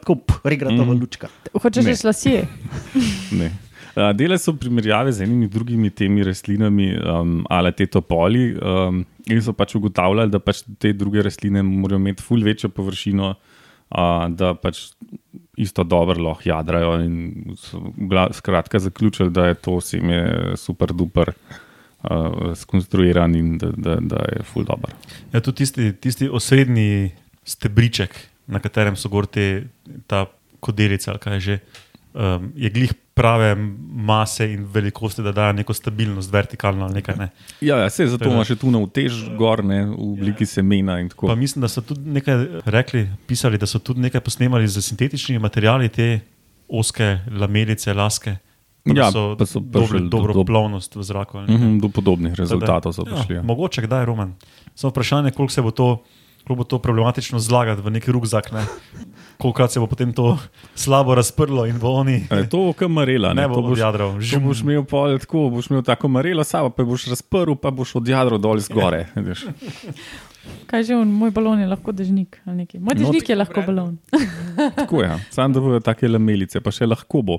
tako 0.00 0.18
regratova 0.44 0.94
mm. 0.94 1.00
lučka. 1.00 1.30
Hočeš 1.54 1.88
reči 1.88 2.06
lasje? 2.06 2.44
Ne. 3.38 3.52
A, 3.98 4.12
Dele 4.12 4.38
so 4.38 4.54
primerjave 4.54 5.12
z 5.12 5.26
enimi 5.26 5.48
drugimi 5.50 5.90
temi 5.90 6.24
rastlinami, 6.24 6.92
um, 6.96 7.44
ali 7.50 7.72
te 7.74 7.86
topoli, 7.90 8.52
um, 8.54 9.02
in 9.26 9.42
so 9.42 9.52
pač 9.56 9.74
ugotavljali, 9.74 10.30
da 10.30 10.38
pač 10.38 10.62
te 10.78 10.92
druge 10.94 11.24
rastline 11.26 11.64
morajo 11.66 11.98
imeti 11.98 12.22
ful 12.22 12.44
večjo 12.46 12.70
površino, 12.74 13.32
uh, 13.34 14.26
da 14.30 14.52
pač 14.54 14.84
isto 15.58 15.84
dobro 15.84 16.22
lahko 16.22 16.46
jadrajo. 16.46 16.94
In 17.02 17.56
so 17.58 17.82
skratka 18.38 18.78
zaključili, 18.78 19.34
da 19.34 19.48
je 19.50 19.58
to 19.66 19.80
seme 19.82 20.20
super 20.56 20.94
duper 20.94 21.32
uh, 21.34 22.54
skonstruiran 22.54 23.34
in 23.34 23.56
da, 23.58 23.72
da, 23.74 23.98
da 24.00 24.22
je 24.30 24.46
ful 24.46 24.64
dobro. 24.68 24.94
Ja, 25.32 25.40
tudi 25.40 25.64
tisti, 25.64 25.92
tisti 25.92 26.30
osrednji 26.30 27.10
stebriček, 27.48 28.14
na 28.46 28.62
katerem 28.62 28.96
so 28.96 29.10
gor 29.10 29.26
te, 29.26 29.66
ta 30.06 30.26
kodelica, 30.60 31.18
kaj 31.18 31.38
je 31.38 31.40
že, 31.40 31.60
um, 32.14 32.52
je 32.54 32.70
glih 32.70 32.94
prave 33.18 33.50
mase 34.00 34.46
in 34.46 34.64
velikosti, 34.66 35.22
da 35.22 35.32
dajo 35.32 35.52
neko 35.54 35.74
stabilnost, 35.74 36.30
vertikalno 36.30 36.84
ali 36.84 36.94
nekaj. 36.94 37.16
Ne. 37.16 37.28
Ja, 37.60 37.76
ja 37.78 37.90
se 37.90 38.06
zato 38.06 38.18
Tako 38.18 38.30
da- 38.30 38.34
ima 38.36 38.44
še 38.44 38.56
tu 38.56 38.70
na 38.70 38.78
utež 38.78 39.12
gor, 39.34 39.64
ne, 39.64 39.84
v 39.86 39.96
obliki 40.12 40.46
semena 40.46 41.00
in 41.00 41.08
tako. 41.08 41.26
Pa 41.26 41.34
mislim, 41.36 41.60
da 41.60 41.68
so 41.68 41.82
tudi 41.82 42.00
nekaj 42.08 42.46
rekli, 42.66 43.04
pisali, 43.26 43.58
da 43.58 43.66
so 43.66 43.78
tudi 43.80 44.00
nekaj 44.00 44.20
posnemali 44.22 44.68
z 44.68 44.82
sintetičnimi 44.82 45.38
materiali, 45.40 45.88
te 45.90 46.20
oske 46.70 47.08
lamelice, 47.32 47.92
laske. 47.92 48.36
Ja, 48.86 49.10
so 49.10 49.34
pa 49.36 49.44
so 49.44 49.60
dobro, 49.60 49.80
prišli 49.82 50.00
do- 50.00 50.08
dobro 50.10 50.32
do- 50.34 50.44
plovnost 50.44 50.94
v 50.94 51.02
zraku. 51.02 51.40
nekaj. 51.40 51.56
Mhm, 51.56 51.78
do 51.78 51.88
podobnih 51.90 52.32
rezultatov 52.34 52.92
so 52.92 53.02
Ja, 53.02 53.12
prišli. 53.12 53.34
Ja. 53.34 53.42
mogoče 53.42 53.82
kdaj, 53.82 54.04
Roman. 54.04 54.32
Samo 54.74 54.90
vprašanje, 54.90 55.30
koliko 55.30 55.52
se 55.52 55.60
bo 55.60 55.70
to, 55.70 56.02
koliko 56.48 56.54
bo 56.56 56.64
to 56.64 56.78
problematično 56.78 57.36
zlagati 57.38 57.78
v 57.78 57.90
neki 57.90 58.08
rukzak. 58.08 58.48
Ne? 58.50 58.64
Kolikrat 59.36 59.68
se 59.68 59.78
bo 59.78 59.86
potem 59.86 60.10
to 60.10 60.38
slabo 60.74 61.12
razprlo 61.12 61.66
in 61.66 61.76
bo 61.76 61.92
oni 61.92 62.24
E, 62.26 62.48
To 62.48 62.56
bo 62.58 62.72
kamarela. 62.72 63.30
ne 63.30 63.42
Ne, 63.42 63.48
bo 63.48 63.54
to 63.54 63.62
boš, 63.62 63.72
odjadral. 63.74 64.16
to 64.16 64.40
boš 64.40 64.60
imel 64.60 64.82
pol 64.82 65.18
tako, 65.18 65.50
boš 65.50 65.68
imel 65.68 65.82
tako 65.82 66.08
marelo, 66.08 66.40
samo 66.42 66.70
pa 66.70 66.82
boš 66.82 67.06
razprl, 67.06 67.52
pa 67.54 67.68
boš 67.70 67.94
odjadral 67.94 68.38
dol 68.38 68.56
zgore. 68.58 69.06
veš. 69.14 69.44
Kaj 70.64 70.82
že 70.82 70.96
on, 70.96 71.06
moj 71.06 71.30
balon 71.30 71.60
je 71.60 71.66
lahko 71.66 71.92
dežnik 71.92 72.40
ali 72.42 72.56
nekaj. 72.58 72.80
Moj 72.80 72.88
No, 72.88 72.96
dežnik 72.96 73.28
je 73.28 73.36
lahko 73.36 73.60
balon. 73.62 73.98
Tako 74.74 75.02
je. 75.02 75.12
Sam 75.30 75.52
da 75.52 75.60
bojo 75.60 75.80
take 75.80 76.08
lamelice, 76.08 76.60
pa 76.60 76.70
še 76.70 76.86
lahko 76.86 77.22
bo. 77.22 77.38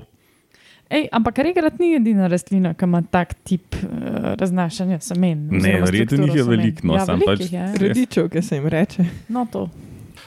Ej, 0.90 1.06
ampak 1.14 1.38
regrat 1.38 1.78
ni 1.78 1.94
edina 1.94 2.26
rastlina, 2.26 2.72
ki 2.74 2.84
ima 2.84 2.98
tak 3.06 3.34
tip 3.46 3.76
uh, 3.78 4.34
raznašanja 4.34 4.98
semen. 5.00 5.46
Ne, 5.52 5.76
verjetno 5.84 6.26
jih 6.26 6.34
je 6.34 6.42
strukturo 6.42 6.44
semen. 6.44 6.50
veliko, 6.50 6.86
no, 6.86 6.96
ja, 6.98 7.04
samo 7.06 7.28
pač- 7.28 7.44
jih 7.44 7.52
je, 7.52 7.58
ja. 7.60 7.68
Redičev, 7.78 8.26
ki 8.32 8.42
se 8.42 8.58
jim 8.58 8.66
reče. 8.66 9.06
No, 9.28 9.46
to. 9.46 9.68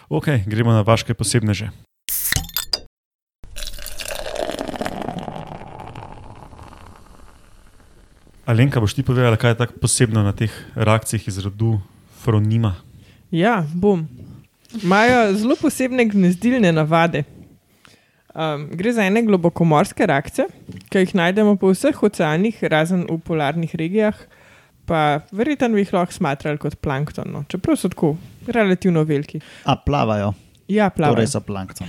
Ok, 0.10 0.30
gremo 0.48 0.72
na 0.72 0.82
vaše 0.88 1.14
posebneže. 1.14 1.68
Alenka, 8.46 8.80
boš 8.80 8.94
ti 8.96 9.04
povedala, 9.04 9.36
kaj 9.40 9.52
je 9.52 9.60
tako 9.64 9.80
posebno 9.80 10.24
na 10.24 10.32
teh 10.36 10.52
reakcijah 10.76 11.28
iz 11.28 11.38
rodu 11.40 11.80
Fronima? 12.24 12.76
Ja, 13.32 13.64
bom. 13.74 14.08
Imajo 14.84 15.34
zelo 15.34 15.56
posebne 15.56 16.06
gnezdilne 16.06 16.72
navade. 16.72 17.24
Um, 18.34 18.66
gre 18.74 18.90
za 18.94 19.04
ene 19.06 19.22
globokomorske 19.22 20.06
rakce, 20.10 20.48
ki 20.90 21.04
jih 21.04 21.12
najdemo 21.16 21.54
po 21.62 21.70
vseh 21.70 21.94
oceanih, 22.04 22.64
razen 22.66 23.04
v 23.06 23.20
polarnih 23.22 23.76
regijah, 23.78 24.18
pa 24.90 25.22
verjetno 25.32 25.70
bi 25.70 25.84
jih 25.84 25.94
lahko 25.94 26.16
smatrali 26.18 26.58
kot 26.58 26.80
plankton, 26.82 27.30
no. 27.30 27.44
čeprav 27.48 27.78
so 27.78 27.92
tako 27.94 28.16
relativno 28.48 29.04
veliki. 29.06 29.42
A 29.66 29.76
plavajo, 29.78 30.34
Ja, 30.68 30.90
plavajo. 30.90 31.16
torej 31.16 31.30
so 31.30 31.42
plankton. 31.42 31.88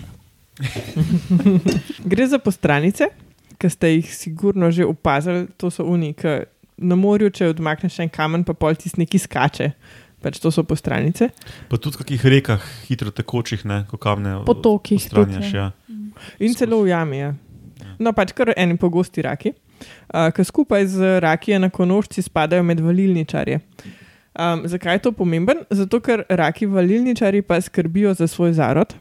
Gre 2.11 2.27
za 2.27 2.39
postranice, 2.39 3.09
ki 3.59 3.71
ste 3.71 3.95
jih 3.95 4.15
sigurno 4.15 4.71
že 4.71 4.85
opazili, 4.85 5.47
to 5.57 5.71
so 5.71 5.85
unike. 5.85 6.45
Na 6.77 6.97
morju, 6.99 7.31
če 7.31 7.53
odmakneš 7.53 8.01
en 8.03 8.09
kamen, 8.11 8.43
pa 8.45 8.53
pol 8.53 8.75
tisti 8.75 8.99
neki 9.01 9.19
skače. 9.19 9.69
Pač 10.25 10.41
to 10.41 10.51
so 10.51 10.65
postranice. 10.67 11.29
Pa 11.69 11.77
tudi 11.79 11.95
v 11.95 12.01
kakih 12.01 12.23
rekah, 12.27 12.63
hitro 12.89 13.13
tekočih, 13.15 13.63
ne, 13.69 13.83
ko 13.87 13.99
kamne 14.01 14.41
Potokih 14.49 15.05
tudi, 15.13 15.37
Ja. 15.53 15.69
In 16.39 16.55
celo 16.55 16.83
v 16.83 16.93
jami. 16.93 17.19
Ja. 17.19 17.35
No, 17.99 18.13
pač 18.13 18.33
kar 18.37 18.53
eni 18.57 18.77
pogosti 18.81 19.23
raki, 19.25 19.55
uh, 19.55 20.31
ki 20.35 20.47
skupaj 20.47 20.87
z 20.95 21.15
raki 21.25 21.55
enakonožci 21.59 22.25
spadajo 22.25 22.65
med 22.67 22.83
valilničarje. 22.83 23.61
Um, 24.35 24.65
zakaj 24.67 24.99
je 24.99 25.05
to 25.07 25.13
pomemben? 25.15 25.63
Zato, 25.71 26.01
ker 26.03 26.25
raki 26.29 26.67
valilničari 26.67 27.43
pa 27.47 27.61
skrbijo 27.63 28.15
za 28.19 28.27
svoj 28.27 28.57
zarod. 28.59 28.97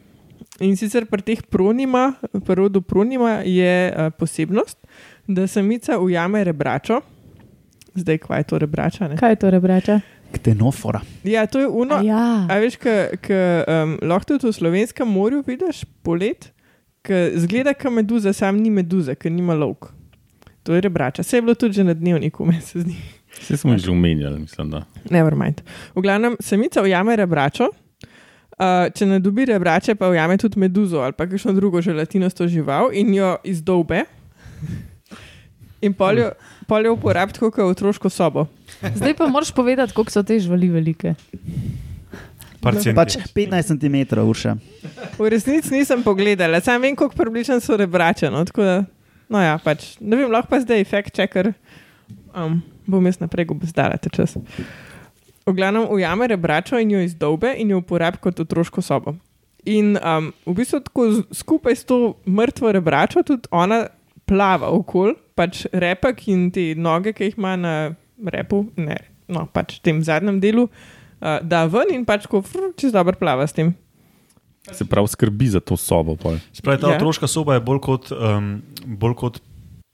In 0.61 0.75
sicer 0.77 1.07
pri 1.09 1.25
teh 1.25 1.41
pronima, 1.41 2.13
pri 2.45 2.55
rodu 2.61 2.83
pronima 2.85 3.39
je 3.41 3.89
uh, 3.89 4.13
posebnost, 4.13 4.77
da 5.27 5.47
samica 5.49 5.97
ujame 5.99 6.43
rebračo. 6.45 7.01
Zdaj, 7.97 8.17
kaj 8.17 8.39
je 8.39 8.49
to 8.49 8.59
rebrača? 8.61 9.07
Ne? 9.07 9.17
Kaj 9.17 9.31
je 9.31 9.39
to 9.41 9.49
rebrača? 9.53 9.99
Ktenofora. 10.33 11.01
Ja, 11.23 11.45
to 11.45 11.59
je 11.59 11.67
uno. 11.67 11.97
A 11.97 12.05
ja. 12.05 12.45
A 12.49 12.57
veš, 12.61 12.77
ki 12.77 13.37
um, 13.69 13.97
lahko 14.01 14.33
tudi 14.33 14.49
v 14.49 14.53
slovenskem 14.53 15.09
morju 15.09 15.43
vidiš 15.45 15.83
polet, 16.05 16.52
ki 17.03 17.19
zgleda 17.43 17.73
kot 17.75 17.91
meduza, 17.91 18.33
sam 18.33 18.57
ni 18.63 18.71
meduza, 18.71 19.15
ker 19.15 19.31
nima 19.31 19.55
lovk. 19.57 19.91
To 20.63 20.75
je 20.75 20.81
rebrača. 20.81 21.23
Vse 21.23 21.37
je 21.37 21.41
bilo 21.41 21.55
tudi 21.55 21.75
že 21.75 21.83
na 21.83 21.93
dnevniku, 21.93 22.45
meni 22.47 22.61
se 22.61 22.81
zdi. 22.81 22.95
Vse 23.41 23.57
smo 23.57 23.77
že 23.77 23.91
omenjali, 23.91 24.39
mislim. 24.39 24.69
Da. 24.71 24.85
Never 25.09 25.35
mind. 25.35 25.61
V 25.95 26.01
glavnem, 26.01 26.37
samica 26.39 26.81
ujame 26.81 27.15
rebračo. 27.15 27.69
Uh, 28.53 28.87
če 28.93 29.05
ne 29.09 29.17
dobi 29.19 29.47
rebrače, 29.49 29.95
pa 29.97 30.07
ujame 30.13 30.37
tudi 30.37 30.59
meduzo 30.61 31.01
ali 31.01 31.15
pa 31.17 31.25
kakšno 31.25 31.55
drugo 31.57 31.81
želatinasto 31.81 32.47
žival 32.47 32.93
in 32.93 33.13
jo 33.13 33.35
izdolbe. 33.43 34.03
In 35.81 35.93
poljo, 35.93 36.29
poljo 36.67 36.93
uporabi 36.93 37.33
tako 37.33 37.49
kot 37.51 37.65
otroško 37.65 38.09
sobo. 38.09 38.45
Zdaj 38.95 39.17
pa 39.17 39.27
moraš 39.27 39.51
povedati, 39.51 39.93
koliko 39.93 40.11
so 40.11 40.23
te 40.23 40.39
živali 40.39 40.69
velike. 40.69 41.15
Centi. 42.71 42.93
Pač 42.95 43.17
15 43.35 43.75
cm 43.75 43.97
urša. 44.23 44.55
V 45.19 45.29
resnici 45.29 45.73
nisem 45.73 46.03
pogledala, 46.03 46.61
sam 46.63 46.81
vem, 46.81 46.95
koliko 46.95 47.15
približno 47.15 47.59
so 47.59 47.77
rebrače. 47.77 48.31
No, 48.31 48.43
tako 48.47 48.63
da, 48.63 48.77
no 49.29 49.41
ja, 49.43 49.57
pač, 49.59 49.93
ne 49.99 50.19
vem, 50.19 50.31
lahko 50.31 50.53
pa 50.53 50.61
zdaj 50.63 50.81
efekt 50.83 51.15
checker. 51.17 51.51
Um, 52.33 52.61
bom 52.87 53.03
jaz 53.05 53.19
naprej 53.19 53.49
gobezdala 53.51 53.99
te 53.99 54.11
čas. 54.13 54.37
V 55.43 55.51
glavnem 55.51 55.89
ujame 55.91 56.27
rebračo 56.31 56.79
in 56.79 56.95
jo 56.95 57.03
izdolbe 57.03 57.51
in 57.59 57.73
jo 57.75 57.81
uporabi 57.83 58.21
kot 58.23 58.39
otroško 58.39 58.81
sobo. 58.81 59.17
In 59.67 59.95
um, 59.99 60.31
v 60.47 60.55
bistvu 60.55 60.83
tako 60.87 61.07
skupaj 61.35 61.75
s 61.75 61.87
to 61.87 62.15
mrtvo 62.27 62.71
rebračo 62.75 63.23
tudi 63.27 63.47
ona 63.51 63.85
plava 64.27 64.71
okoli, 64.71 65.15
pač 65.35 65.65
repek 65.71 66.27
in 66.31 66.49
te 66.51 66.71
noge, 66.79 67.11
ki 67.15 67.31
jih 67.31 67.39
ima 67.39 67.55
na 67.59 67.73
repu, 68.23 68.63
ne, 68.79 68.95
no, 69.27 69.43
pač 69.51 69.81
tem 69.83 69.99
zadnjem 70.03 70.39
delu, 70.43 70.67
uh, 70.67 71.02
da 71.41 71.65
ven 71.65 71.91
in 71.91 72.03
pač 72.03 72.25
ko 72.25 72.43
čez 72.73 72.91
dobro 72.91 73.15
plava 73.15 73.43
s 73.43 73.53
tem. 73.53 73.73
Se 74.65 74.83
pravi, 74.83 75.07
skrbi 75.07 75.47
za 75.49 75.59
to 75.59 75.75
sobo. 75.75 76.15
pol. 76.15 76.37
Spravi, 76.51 76.79
ta 76.79 76.87
Ja. 76.87 76.95
otroška 76.95 77.27
soba 77.27 77.53
je 77.53 77.61
bolj 77.61 77.79
kot, 77.81 78.11
um, 78.11 78.61
bolj 78.85 79.15
kot 79.15 79.33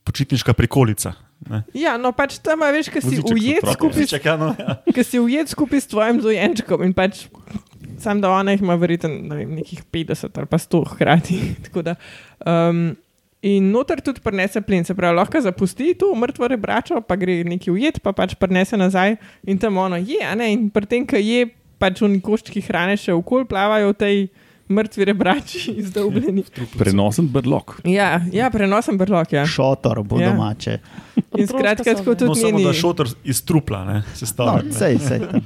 počitniška 0.03 0.53
prikolica. 0.53 1.13
ne. 1.41 1.63
Ja, 1.73 1.95
no 1.95 2.11
pač 2.11 2.37
tam, 2.37 2.59
veš, 2.61 2.89
ki 2.89 2.99
si 2.99 3.17
ujet 3.23 3.63
skupaj, 3.63 3.91
s- 3.91 3.95
Voziček, 3.97 4.23
ja, 4.23 4.35
no, 4.35 4.51
ja. 4.53 4.75
ki 4.85 5.01
si 5.01 5.17
ujet 5.17 5.47
skupaj 5.47 5.79
s 5.79 5.87
tvojim 5.87 6.19
dojenčkom 6.19 6.83
in 6.83 6.93
pač 6.93 7.25
sam 7.97 8.19
da 8.19 8.29
ona 8.29 8.51
jih 8.51 8.61
ima 8.61 8.75
verjetno 8.75 9.09
ne 9.09 9.35
vem, 9.35 9.55
nekih 9.55 9.83
50 9.85 10.29
ali 10.33 10.45
pa 10.45 10.57
100 10.57 10.83
hkrati. 10.87 11.37
Tako 11.65 11.81
da, 11.81 11.95
um, 12.41 12.93
in 13.41 13.69
noter 13.71 14.01
tudi 14.01 14.19
prenese 14.19 14.61
plin, 14.61 14.83
se 14.83 14.93
pravi, 14.93 15.15
lahko 15.15 15.39
zapusti 15.41 15.93
to 15.93 16.15
mrtvo 16.15 16.47
rebračo, 16.47 17.01
pa 17.01 17.15
gre 17.15 17.43
neki 17.43 17.71
ujet, 17.71 17.99
pa 17.99 18.11
pač 18.11 18.35
prenese 18.35 18.75
nazaj 18.75 19.15
in 19.43 19.57
tam 19.57 19.77
ono 19.77 19.95
je, 19.95 20.19
a 20.21 20.35
ne, 20.35 20.51
in 20.51 20.69
pri 20.69 20.85
tem, 20.85 21.05
ki 21.05 21.15
je, 21.17 21.45
pač 21.77 22.01
oni 22.01 22.19
koščki 22.19 22.61
hrane 22.61 22.97
še 22.97 23.13
okol 23.13 23.45
plavajo 23.45 23.93
v 23.93 23.95
tej 23.95 24.17
mrtvi 24.69 25.05
rebrači 25.05 25.71
izdolbljeni. 25.81 26.43
Prenosen 26.75 27.25
brlog. 27.27 27.79
Ja, 27.85 28.19
ja 28.29 28.49
prenosen 28.49 28.97
brlog, 28.97 29.31
ja. 29.31 29.45
Šotor 29.45 30.03
bo 30.03 30.19
Ja. 30.19 30.29
domače. 30.29 30.79
In 31.37 31.47
skratka, 31.47 31.95
tako 31.95 32.11
No, 32.11 32.15
tudi 32.17 32.39
samo 32.39 32.59
da 32.59 32.63
njeni, 32.65 32.73
šotor 32.75 33.07
iz 33.23 33.39
trupla 33.41 33.85
ne, 33.85 33.93
No, 33.95 34.15
sestavljen. 34.15 34.73
sej, 34.73 34.99
sej. 34.99 35.19
tam. 35.21 35.41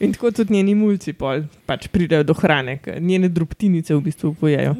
in 0.00 0.12
tako 0.12 0.30
tudi 0.30 0.52
njeni 0.52 0.74
mulci 0.74 1.12
pol, 1.12 1.42
pač 1.66 1.88
pridejo 1.88 2.22
do 2.22 2.34
hrane, 2.34 2.76
njene 3.00 3.28
drobtinice 3.28 3.94
v 3.94 4.00
bistvu 4.02 4.34
pojejo. 4.34 4.76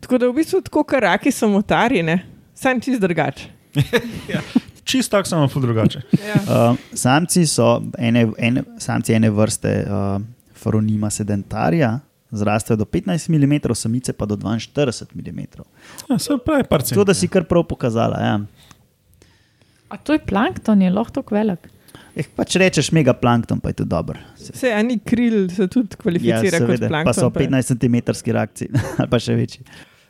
Tako 0.00 0.18
da 0.18 0.28
v 0.28 0.32
bistvu 0.32 0.60
tako 0.60 0.82
kar 0.84 1.02
raki 1.02 1.32
samotari, 1.32 2.02
ne, 2.02 2.18
sam 2.54 2.80
čist 2.80 3.00
drugače. 3.00 3.48
Čist 4.88 5.10
tako 5.10 5.28
samo 5.28 5.48
ful 5.48 5.62
drugače. 5.62 6.00
Ja. 6.26 6.34
Uh, 6.70 6.78
samci 6.96 7.46
so 7.46 7.82
ene, 7.98 8.26
ene, 8.38 8.62
samci 8.80 9.12
ene 9.12 9.30
vrste 9.30 9.72
uh, 9.84 10.22
Foronima 10.56 11.10
sedentarija, 11.10 11.98
zrastejo 12.30 12.76
do 12.76 12.84
15 12.84 13.28
mm, 13.28 13.74
samice 13.74 14.12
pa 14.12 14.26
do 14.26 14.36
42 14.36 15.32
mm. 15.32 15.44
Ja, 16.10 16.18
se 16.18 16.38
pravi, 16.44 16.64
par 16.64 16.82
centi. 16.82 16.94
To, 16.94 17.04
da 17.04 17.14
si 17.14 17.28
kar 17.28 17.44
prav 17.44 17.66
pokazala. 17.68 18.20
Ja. 18.20 18.40
A 19.88 19.96
to 19.96 20.12
je 20.12 20.18
plankton, 20.18 20.82
je 20.82 20.90
lahko 20.90 21.20
tako 21.20 21.34
velik. 21.34 21.68
Eh, 22.18 22.26
pač 22.34 22.56
rečeš 22.56 22.90
megaplankton, 22.90 23.60
pa 23.60 23.68
je 23.68 23.74
to 23.74 23.84
dobro. 23.86 24.18
Se- 24.36 24.52
Se 24.54 24.72
ani 24.72 24.98
kril 25.00 25.48
se 25.48 25.68
tudi 25.68 25.96
kvalificira 25.96 26.58
kot 26.58 26.66
seveda, 26.68 26.88
plankton. 26.88 27.06
pa 27.06 27.12
so 27.14 27.30
15 27.30 27.70
cm 27.70 27.96
reakcije, 28.28 28.68
ali 28.98 29.08
pa 29.08 29.18
še 29.18 29.34
večji. 29.34 29.62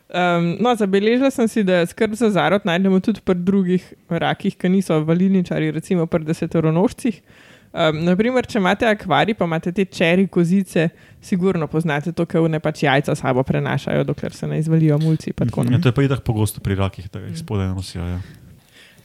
Um, 0.09 0.57
no, 0.57 0.73
zabeležila 0.73 1.29
sem 1.29 1.47
si, 1.47 1.61
da 1.63 1.85
skrb 1.85 2.15
za 2.15 2.31
zarod 2.31 2.63
najdemo 2.63 2.97
tudi 2.99 3.21
pri 3.21 3.35
drugih 3.37 3.83
rakih, 4.09 4.55
ki 4.55 4.69
niso 4.69 4.97
valilničari, 5.01 5.69
recimo 5.71 6.07
pri 6.07 6.25
desetoronožcih. 6.25 7.21
Um, 7.69 7.99
naprimer, 8.01 8.41
če 8.43 8.57
imate 8.57 8.87
akvarij, 8.87 9.35
pa 9.35 9.45
imate 9.45 9.69
te 9.71 9.85
čeri 9.85 10.25
kozice, 10.27 10.87
sigurno 11.21 11.67
poznate 11.67 12.09
to, 12.11 12.25
ker 12.25 12.41
ne 12.49 12.57
pač 12.59 12.81
jajca 12.81 13.13
sabo 13.13 13.43
prenašajo, 13.43 14.01
dokler 14.03 14.33
se 14.33 14.47
ne 14.47 14.57
izvalijo 14.57 14.97
mulci. 14.97 15.29
pa 15.31 15.45
tako 15.45 15.67
Ja, 15.67 15.77
to 15.77 15.89
je 15.89 15.93
pa 15.93 16.01
itak 16.01 16.21
pogosto 16.21 16.57
pri 16.59 16.73
rakih, 16.75 17.05
da 17.13 17.19
jih 17.19 17.37
spodaj 17.37 17.67
nosijo. 17.67 18.01
Ja. 18.03 18.17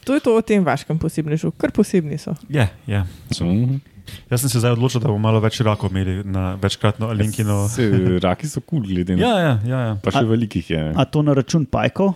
To 0.04 0.14
je 0.14 0.20
to 0.20 0.36
o 0.36 0.42
tem 0.44 0.64
vaškem 0.64 0.98
posebnežu, 0.98 1.50
kar 1.56 1.72
posebni 1.72 2.18
so. 2.18 2.34
Je, 2.48 2.68
je. 2.86 3.00
Mhm. 3.40 3.80
Jaz 4.28 4.42
sem 4.44 4.50
se 4.52 4.60
zdaj 4.60 4.74
odločil, 4.76 5.00
da 5.00 5.08
bomo 5.08 5.18
malo 5.18 5.40
več 5.40 5.56
rakov 5.64 5.88
imeli 5.88 6.20
na 6.28 6.54
večkratno 6.60 7.08
Alinkino. 7.08 7.64
Se, 7.72 7.88
raki 8.20 8.44
so 8.44 8.60
kul, 8.60 8.82
cool, 8.84 8.90
glede 8.92 9.16
na 9.16 9.22
Ja, 9.24 9.32
ja, 9.40 9.54
ja. 9.64 9.78
ja. 9.88 9.94
Pa 9.96 10.12
še 10.12 10.20
A- 10.20 10.28
velikih 10.28 10.70
je. 10.70 10.82
A 10.92 11.04
to 11.08 11.22
na 11.24 11.32
račun 11.32 11.64
pajkov? 11.64 12.12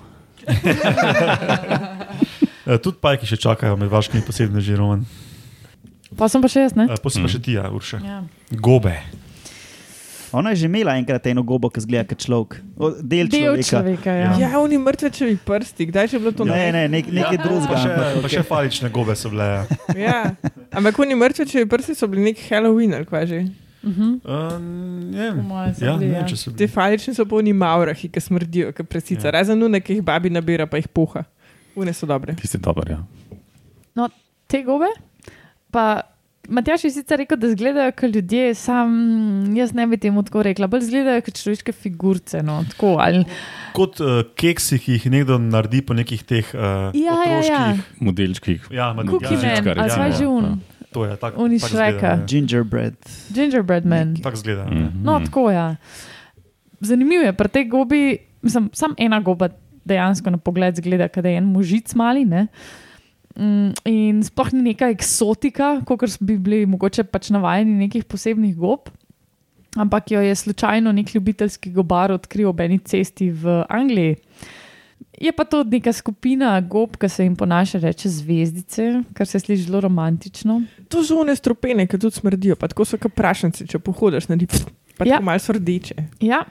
E, 2.69 2.77
Tudi 2.85 3.01
pajki 3.01 3.25
še 3.25 3.39
čakajo 3.41 3.79
med 3.81 3.89
vaškimi 3.89 4.21
posebnimi 4.27 4.61
žirovan. 4.61 5.07
Pa 6.21 6.29
sem 6.29 6.43
pa 6.45 6.51
še 6.53 6.67
jaz, 6.67 6.75
ne? 6.77 6.85
Posebej 7.01 7.25
pa 7.25 7.33
še 7.33 7.41
ti, 7.41 7.55
ja, 7.57 7.71
Urša. 7.73 8.01
Ja. 8.05 8.19
Gobe. 8.53 8.93
Ona 10.33 10.51
je 10.51 10.57
že 10.57 10.67
imela 10.67 10.97
enkrat 10.99 11.27
eno 11.27 11.43
gobo, 11.43 11.71
ki 11.71 11.81
zgleda 11.81 12.05
kot 12.09 12.19
človek. 12.21 12.59
O, 12.77 12.91
Del 13.03 13.29
Del 13.29 13.57
človeka. 13.63 13.69
človeka, 13.71 14.11
ja. 14.13 14.31
Ja, 14.39 14.61
oni 14.61 14.79
mrtvečevi 14.79 15.37
prsti, 15.45 15.87
kdaj 15.89 16.13
je 16.13 16.19
bilo 16.19 16.33
to 16.33 16.45
Ne, 16.45 16.73
ne, 16.73 16.89
nek, 16.89 17.07
nekaj 17.07 17.37
Pa 17.39 17.45
drugega. 17.45 17.77
še, 17.77 17.89
ampak 17.91 18.23
pa 18.23 18.29
še 18.29 18.43
falične 18.43 18.91
gobe 18.91 19.17
so 19.17 19.31
bile. 19.31 19.45
Ja. 19.45 19.65
Ja, 20.09 20.19
ampak 20.73 20.99
oni 20.99 21.15
mrtvečevi 21.15 21.67
prsti 21.67 21.95
so 21.95 22.07
bili 22.07 22.29
nek 22.29 22.37
Halloween 22.51 22.95
ali 22.95 23.07
kaj 23.07 23.27
že. 23.27 23.41
Mhm. 23.83 24.21
Uh, 24.27 24.59
ne, 25.15 25.27
Po 25.39 25.43
moje 25.43 25.75
so 25.79 25.85
ja, 25.87 25.97
bili, 25.97 26.11
ne, 26.11 26.19
ja. 26.19 26.53
Te 26.59 26.67
falični 26.69 27.15
so 27.15 27.25
polni 27.25 27.53
maurahi, 27.55 28.09
ki 28.11 28.21
smrdijo, 28.21 28.73
ki 28.75 28.83
presica. 28.85 29.29
Ja. 29.29 29.33
Ja. 29.33 29.39
Razen 29.39 29.59
nune, 29.59 29.81
ki 29.81 29.95
jih 29.99 30.03
babi 30.03 30.29
nabira, 30.31 30.67
pa 30.67 30.77
jih 30.77 30.89
puha. 30.91 31.25
Une 31.79 31.95
so 31.95 32.07
dobre. 32.07 32.35
Ti 32.35 32.47
si 32.47 32.59
dober, 32.59 32.91
ja. 32.91 32.99
No, 33.95 34.09
te 34.51 34.63
gobe, 34.67 34.91
pa 35.71 36.03
Matjaš 36.49 36.85
je 36.85 36.91
sicer 36.91 37.21
rekel, 37.21 37.37
da 37.37 37.49
izgledajo 37.51 37.93
kot 37.93 38.15
ljudje, 38.15 38.55
sam 38.57 38.93
jaz 39.57 39.75
ne 39.77 39.87
bi 39.87 39.99
temu 40.01 40.23
tako 40.25 40.43
rekla, 40.47 40.67
bolj 40.67 40.87
izgledajo 40.87 41.21
kot 41.27 41.37
človeške 41.43 41.73
figurice. 41.73 42.41
No, 42.43 42.63
tako, 42.71 42.95
ali, 43.05 43.25
Kot 43.77 44.01
uh, 44.01 44.23
keksi, 44.39 44.79
ki 44.81 44.97
jih 44.97 45.07
nekdo 45.13 45.37
naredi 45.39 45.83
po 45.85 45.95
nekih 45.95 46.25
teh 46.25 46.55
uh, 46.55 46.89
ja, 46.97 47.19
ja, 47.29 47.43
ja. 47.45 47.61
Modelčkih. 48.01 48.71
ja, 48.73 48.95
Cookie 48.97 49.37
ja, 49.37 49.61
ja, 49.61 50.09
ja, 50.09 50.29
un, 50.29 50.45
ja. 50.45 50.87
To 50.97 51.05
je 51.05 51.17
tako. 51.21 51.45
Oni 51.45 51.61
zgleda, 51.61 52.01
ja. 52.07 52.17
Gingerbread. 52.27 52.97
gingerbread 53.35 53.87
man. 53.87 54.17
Tako 54.23 54.37
zgleda. 54.37 54.65
Mm. 54.65 55.05
No, 55.05 55.21
tako 55.25 55.51
ja. 55.53 55.77
Zanimivo 56.81 57.29
je, 57.29 57.33
pri 57.33 57.49
tej 57.49 57.69
gobi, 57.69 58.03
mislim, 58.43 58.71
sam 58.73 58.95
ena 58.97 59.21
goba 59.21 59.51
dejansko 59.85 60.31
na 60.31 60.39
pogled 60.39 60.77
zgleda, 60.81 61.09
da 61.09 61.29
je 61.29 61.37
en 61.37 61.53
možic 61.53 61.95
mali. 61.95 62.25
Ne? 62.25 62.43
Mm, 62.43 62.88
In 63.39 64.23
sploh 64.27 64.51
ni 64.53 64.73
neka 64.73 64.89
eksotika, 64.91 65.79
kot 65.87 66.19
bi 66.21 66.37
bili 66.37 66.65
mogoče 66.67 67.05
pač 67.07 67.31
navajeni 67.31 67.77
nekih 67.85 68.07
posebnih 68.11 68.57
gob. 68.59 68.91
Ampak 69.79 70.11
jo 70.11 70.21
je 70.25 70.35
slučajno 70.35 70.93
nek 70.93 71.15
ljubiteljski 71.15 71.71
gobar 71.73 72.13
odkril 72.13 72.49
ob 72.49 72.61
eni 72.61 72.79
cesti 72.79 73.31
v 73.31 73.63
Angliji. 73.69 74.17
Je 75.21 75.33
pa 75.35 75.45
to 75.45 75.63
neka 75.65 75.93
skupina 75.93 76.57
gob, 76.61 76.97
ki 76.99 77.09
se 77.11 77.25
jim 77.27 77.37
ponaša 77.37 77.79
reče 77.83 78.11
zvezdice, 78.11 78.89
kar 79.15 79.27
se 79.27 79.41
sliši 79.41 79.67
zelo 79.67 79.81
romantično. 79.87 80.61
To 80.89 81.03
so 81.05 81.21
one 81.23 81.35
stropene, 81.37 81.87
ki 81.87 81.99
tudi 81.99 82.19
smrdijo, 82.19 82.57
pa 82.57 82.71
tako 82.71 82.87
so 82.87 82.99
kot 82.99 83.15
prašenci, 83.15 83.67
če 83.67 83.79
pohodiš 83.83 84.29
na 84.31 84.39
njih. 84.39 84.63
Pa 84.99 85.07
Ja. 85.07 85.21
malo 85.23 85.39
so 85.39 85.55
rdeče. 85.55 85.95
Ja, 86.21 86.43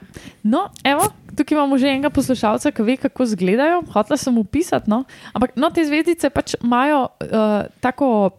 no, 0.42 0.70
evo, 0.84 1.04
tukaj 1.36 1.54
imamo 1.54 1.78
že 1.78 1.92
enega 1.92 2.10
poslušalca, 2.10 2.72
ki 2.72 2.82
ve, 2.82 2.96
kako 2.96 3.28
izgledajo. 3.28 3.82
Hotela 3.92 4.16
sem 4.16 4.38
opisati. 4.38 4.90
No. 4.90 5.04
Ampak 5.36 5.56
no, 5.56 5.70
te 5.70 5.84
zvezdice 5.84 6.30
pač 6.32 6.56
imajo 6.62 7.08
uh, 7.08 7.68
tako 7.84 8.30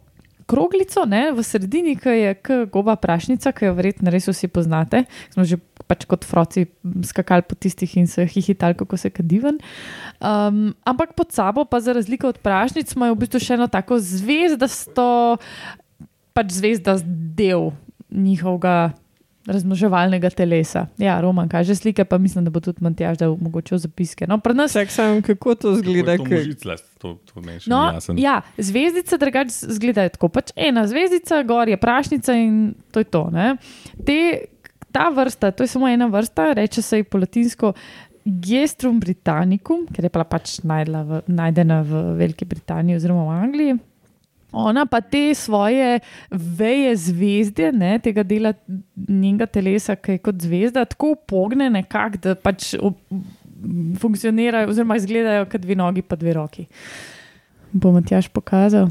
kroglico 0.49 1.05
ne, 1.05 1.29
v 1.31 1.43
sredini, 1.45 1.93
ki 1.93 2.09
je 2.09 2.31
kot 2.41 2.71
goba 2.73 2.95
prašnica, 2.97 3.53
ki 3.53 3.69
jo 3.69 3.75
verjetno 3.77 4.09
res 4.09 4.25
vsi 4.25 4.49
poznate. 4.49 5.03
Smo 5.29 5.45
že 5.45 5.59
pač 5.85 6.05
kot 6.09 6.25
froci 6.25 6.65
skakali 7.05 7.45
po 7.45 7.53
tistih 7.53 7.89
in 8.01 8.09
se 8.09 8.25
hihitali, 8.25 8.73
kako 8.77 8.97
se 8.97 9.13
kadiven. 9.13 9.61
Um, 10.17 10.73
ampak 10.89 11.13
pod 11.13 11.31
sabo, 11.33 11.65
pa 11.69 11.79
za 11.81 11.93
razliko 11.93 12.33
od 12.33 12.41
prašnic, 12.41 12.89
imajo 12.97 13.13
v 13.13 13.21
bistvu 13.25 13.41
še 13.45 13.53
eno 13.61 13.69
tako 13.69 14.01
zvezdasto, 14.01 15.37
pač 16.33 16.57
zvezdast 16.57 17.05
del 17.37 17.69
njihovega 18.09 18.97
razmnoževalnega 19.49 20.29
telesa. 20.29 20.85
Ja, 20.97 21.17
Roman 21.19 21.49
kaže 21.49 21.75
slike, 21.75 22.05
pa 22.05 22.17
mislim, 22.17 22.45
da 22.45 22.51
bo 22.51 22.59
tudi 22.59 22.83
Matjaž 22.83 23.17
dal 23.17 23.33
mogoče 23.35 23.77
zapiske. 23.77 24.27
No, 24.27 24.37
nas 24.53 24.71
Vsak 24.71 24.91
sam, 24.91 25.21
kako 25.21 25.55
to 25.55 25.75
zgleda. 25.75 26.17
To, 26.17 26.23
ke- 26.23 26.35
možic, 26.35 26.61
to, 27.01 27.17
to 27.25 27.41
meni 27.41 27.59
še 27.59 27.69
No, 27.69 27.81
ja, 28.15 28.41
zvezdice 28.57 29.17
drugače 29.17 29.69
izgledajo 29.69 30.09
tako. 30.09 30.29
Pač 30.29 30.53
ena 30.55 30.85
zvezdica, 30.87 31.41
gor 31.43 31.67
je 31.67 31.77
prašnica 31.77 32.33
in 32.33 32.59
to 32.91 33.01
je 33.01 33.09
to. 33.09 33.25
ne. 33.29 33.55
Te, 34.05 34.19
ta 34.91 35.09
vrsta, 35.09 35.51
to 35.51 35.63
je 35.63 35.67
samo 35.67 35.89
ena 35.89 36.05
vrsta, 36.07 36.53
reče 36.53 36.81
se 36.81 36.97
ji 36.97 37.03
po 37.03 37.17
latinsko 37.17 37.73
Gestrum 38.25 38.99
Britannicum, 38.99 39.87
ker 39.89 40.05
je 40.05 40.09
pa 40.13 40.23
pač 40.23 40.59
najdla 40.61 41.03
v, 41.03 41.21
najdena 41.27 41.81
v 41.81 42.01
Veliki 42.19 42.45
Britaniji 42.45 42.99
oziroma 42.99 43.23
v 43.25 43.37
Angliji. 43.43 43.77
Ona 44.51 44.85
pa 44.89 45.01
te 45.01 45.33
svoje 45.37 45.99
veje 46.31 46.95
zvezde, 46.95 47.71
ne, 47.71 47.99
tega 48.01 48.23
dela 48.25 48.53
njenega 48.95 49.45
telesa, 49.45 49.95
ki 49.95 50.17
je 50.17 50.23
kot 50.25 50.41
zvezda, 50.41 50.85
tako 50.89 51.13
pogne 51.29 51.69
nekako, 51.69 52.17
da 52.23 52.33
pač 52.35 52.73
funkcionirajo, 53.99 54.71
oziroma 54.71 54.97
izgledajo 54.97 55.45
kot 55.51 55.61
dve 55.61 55.77
nogi, 55.77 56.01
pa 56.01 56.17
dve 56.17 56.33
roki. 56.33 56.65
Bo 57.71 57.91
Matjaš 57.93 58.31
pokazal. 58.33 58.89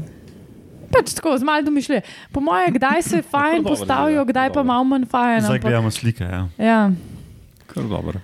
Pač 0.89 1.13
tako, 1.13 1.35
z 1.37 1.45
malo 1.45 1.65
domišljije. 1.67 2.01
Po 2.33 2.41
mojem, 2.41 2.73
kdaj 2.79 3.03
se 3.05 3.21
fajn 3.33 3.63
postavijo, 3.63 4.25
kdaj 4.25 4.53
pa 4.53 4.63
malo 4.63 4.83
manj 4.83 5.05
fajn. 5.11 5.41
Zdaj 5.41 5.59
gledamo 5.59 5.91
slike. 5.91 6.23
Ja. 6.23 6.47
Ja. 6.57 6.79
Kar 7.67 7.83
dobro. 7.83 8.21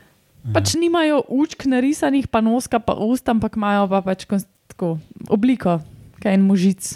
Pač 0.53 0.75
nimajo 0.77 1.23
učk 1.27 1.65
narisanih, 1.65 2.27
pa 2.29 2.41
noska, 2.41 2.79
pa 2.79 2.93
ust, 2.93 3.29
ampak 3.29 3.57
imajo 3.57 3.87
pa 3.89 4.01
pač 4.05 4.25
tako, 4.69 4.97
obliko, 5.29 5.79
kaj 6.21 6.37
en 6.37 6.45
možic. 6.45 6.95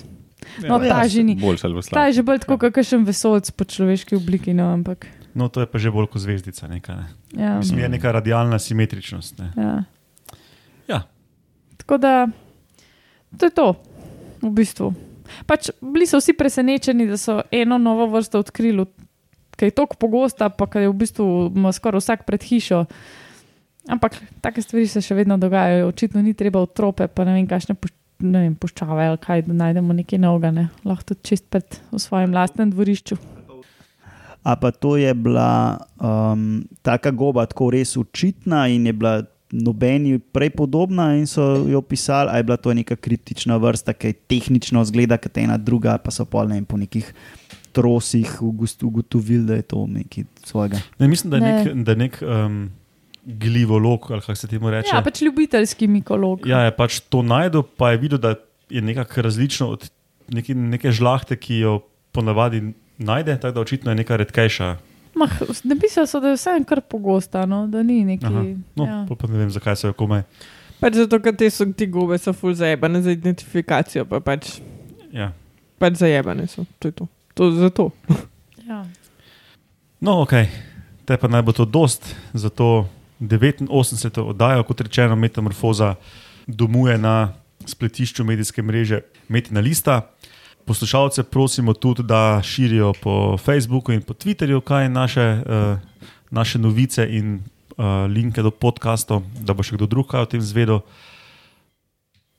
No, 0.63 0.79
ta 0.79 1.03
že 1.07 1.23
ni. 1.23 1.35
Pa 1.35 1.55
Ta 1.91 2.07
je 2.09 2.19
že 2.19 2.23
bolj 2.23 2.43
tako, 2.43 2.57
kot 2.57 2.79
še 2.79 2.99
vesolc 3.03 3.51
po 3.51 3.63
človeški 3.67 4.15
obliki. 4.15 4.55
No, 4.55 4.71
ampak, 4.71 5.07
No, 5.35 5.49
to 5.49 5.61
je 5.61 5.67
pa 5.69 5.77
že 5.77 5.93
bolj 5.93 6.09
kot 6.09 6.21
zvezdica. 6.25 6.67
Neka, 6.67 6.95
ne. 6.95 7.05
ja, 7.37 7.57
Mislim, 7.61 7.79
je 7.79 7.89
neka 7.89 8.11
radialna 8.11 8.59
simetričnost. 8.59 9.39
Ne. 9.39 9.49
ja. 9.55 9.75
Ja. 10.89 10.99
Tako 11.77 11.97
da, 12.01 12.27
to 13.37 13.45
je 13.45 13.53
to, 13.53 13.67
v 14.41 14.49
bistvu. 14.49 14.93
Pač 15.45 15.69
bili 15.77 16.09
so 16.09 16.17
vsi 16.17 16.33
presenečeni, 16.33 17.05
da 17.05 17.17
so 17.17 17.43
eno 17.53 17.77
novo 17.77 18.09
vrsto 18.09 18.41
odkrili, 18.41 18.87
ki 19.53 19.69
je 19.69 19.75
tako 19.77 19.99
pogosta, 20.01 20.49
pa 20.49 20.65
ki 20.65 20.87
je 20.87 20.89
v 20.89 20.97
bistvu 20.97 21.27
skoraj 21.75 22.01
vsak 22.01 22.25
pred 22.25 22.41
hišo. 22.41 22.87
Ampak 23.89 24.17
take 24.41 24.61
stvari 24.65 24.89
se 24.89 25.01
še 25.01 25.15
vedno 25.17 25.37
dogajajo, 25.37 25.89
očitno 25.93 26.21
ni 26.25 26.33
treba 26.33 26.61
v 26.65 26.73
trope, 26.73 27.05
pa 27.07 27.25
ne 27.25 27.37
vem, 27.37 27.45
kakšne 27.49 27.77
ne 28.19 28.43
vem, 28.43 28.55
puščave 28.55 29.09
ali 29.11 29.19
kaj, 29.21 29.43
da 29.47 29.57
najdemo 29.63 29.95
nekaj 30.01 30.21
novega, 30.21 30.51
ne? 30.55 30.67
lahko 30.87 31.13
tudi 31.13 31.31
čist 31.31 31.47
pred 31.51 31.79
v 31.91 32.01
svojem 32.01 32.35
lastnem 32.35 32.71
dvorišču. 32.73 33.17
A 34.43 34.55
pa 34.55 34.71
to 34.71 34.95
je 34.95 35.11
bila 35.13 35.79
um, 35.99 36.63
taka 36.81 37.11
goba, 37.11 37.43
tako 37.45 37.73
res 37.75 37.97
očitna 37.99 38.67
in 38.71 38.87
je 38.87 38.93
bila 38.95 39.19
nobeni 39.51 40.19
prej 40.19 40.53
podobna 40.53 41.15
in 41.17 41.25
so 41.27 41.65
jo 41.67 41.81
pisali, 41.81 42.29
a 42.31 42.37
je 42.37 42.47
bila 42.47 42.57
to 42.57 42.73
neka 42.73 42.95
kriptična 42.95 43.57
vrsta, 43.57 43.93
ki 43.93 44.13
tehnično 44.29 44.83
zgleda 44.85 45.17
kot 45.17 45.37
ena 45.41 45.57
druga, 45.57 45.97
pa 45.97 46.13
so 46.13 46.25
pol 46.25 46.47
ne 46.47 46.59
vem, 46.59 46.65
po 46.65 46.77
nekih 46.77 47.07
trosih 47.71 48.41
ugotovili, 48.41 49.45
da 49.45 49.59
je 49.59 49.61
to 49.61 49.85
nekaj 49.87 50.23
svojega. 50.43 50.79
Ne, 50.99 51.07
mislim, 51.07 51.31
da 51.31 51.37
je 51.37 51.41
Ne. 51.41 51.51
nek, 51.51 51.83
da 51.85 51.91
je 51.91 51.97
nek 51.97 52.21
um, 52.21 52.69
glivolog, 53.37 54.11
ali 54.11 54.21
kako 54.21 54.35
se 54.35 54.47
temu 54.47 54.69
reče. 54.69 54.89
Ja, 54.93 55.01
pač 55.01 55.21
ljubiteljski 55.21 55.87
mikolog. 55.87 56.47
Ja, 56.47 56.63
je 56.65 56.75
pač 56.75 56.99
to 56.99 57.21
najdel, 57.21 57.63
pa 57.77 57.91
je 57.91 57.97
videl, 57.97 58.17
da 58.17 58.35
je 58.69 58.81
nekako 58.81 59.21
različno 59.21 59.69
od 59.69 59.89
neke, 60.33 60.55
neke 60.55 60.91
žlahte, 60.91 61.37
ki 61.37 61.59
jo 61.59 61.79
ponavadi 62.11 62.73
najde, 62.97 63.37
tako 63.37 63.53
da 63.53 63.61
očitno 63.61 63.91
je 63.91 63.95
neka 63.95 64.17
redkejša. 64.17 64.69
Mah, 65.15 65.31
napisali 65.63 66.07
so, 66.07 66.19
da 66.19 66.33
je 66.33 66.39
vse 66.39 66.57
kar 66.67 66.81
pogosta, 66.81 67.45
no, 67.45 67.67
da 67.67 67.83
ni 67.83 68.03
neki. 68.05 68.25
Aha. 68.25 68.43
No, 68.75 68.85
ja. 68.85 69.05
pa 69.19 69.27
ne 69.27 69.37
vem, 69.37 69.49
zakaj 69.51 69.75
se 69.75 69.87
jo 69.87 69.93
komaj. 69.93 70.23
Pač 70.79 70.95
zato, 70.95 71.19
ker 71.19 71.35
te 71.35 71.49
so 71.51 71.65
ti 71.75 71.89
gobe 71.91 72.17
so 72.17 72.33
full 72.33 72.55
zajebane 72.55 73.01
za 73.01 73.11
identifikacijo, 73.11 74.05
pa 74.05 74.19
pač, 74.19 74.59
Ja. 75.11 75.31
pač 75.77 75.99
zajebane 76.01 76.47
so. 76.47 76.65
To 76.79 76.87
je 76.87 76.91
to. 76.91 77.07
To 77.33 77.51
zato. 77.51 77.91
Ja. 78.67 78.85
No, 80.01 80.21
ok, 80.21 80.33
te 81.05 81.17
pa 81.17 81.27
naj 81.27 81.41
bo 81.41 81.51
to 81.51 81.65
dost, 81.65 82.15
zato 82.33 82.87
89. 83.19 84.19
oddajo, 84.19 84.63
kot 84.63 84.81
rečeno, 84.81 85.15
Metamorfoza 85.15 85.95
domuje 86.47 86.97
na 86.97 87.33
spletišču 87.65 88.23
medijske 88.23 88.61
mreže 88.61 89.01
Metina 89.27 89.59
Lista. 89.59 90.01
Poslušalce 90.65 91.23
prosimo 91.23 91.73
tudi, 91.73 92.03
da 92.03 92.41
širijo 92.43 92.93
po 93.01 93.37
Facebooku 93.37 93.91
in 93.91 94.01
po 94.01 94.13
Twitterju, 94.13 94.61
kaj 94.61 94.83
je 94.83 94.89
naše, 94.89 95.41
uh, 95.45 95.77
naše 96.31 96.59
novice 96.59 97.07
in 97.09 97.35
uh, 97.35 97.41
linke 98.09 98.41
do 98.41 98.51
podcastov, 98.51 99.23
da 99.39 99.53
bo 99.53 99.63
še 99.63 99.75
kdo 99.75 99.87
drug 99.87 100.07
kaj 100.11 100.21
o 100.21 100.25
tem 100.25 100.41
zvedel. 100.41 100.79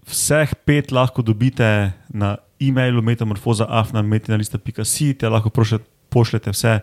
Vseh 0.07 0.55
pet 0.65 0.93
lahko 0.93 1.23
dobite 1.23 1.93
na 2.09 2.37
e-mailu 2.61 3.03
metamorfoza.afna.metina.si, 3.03 5.15
te 5.15 5.29
lahko 5.29 5.51
pošljete 6.11 6.51
vse 6.51 6.81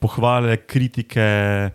pohvale, 0.00 0.56
kritike, 0.56 1.20
eh, 1.20 1.70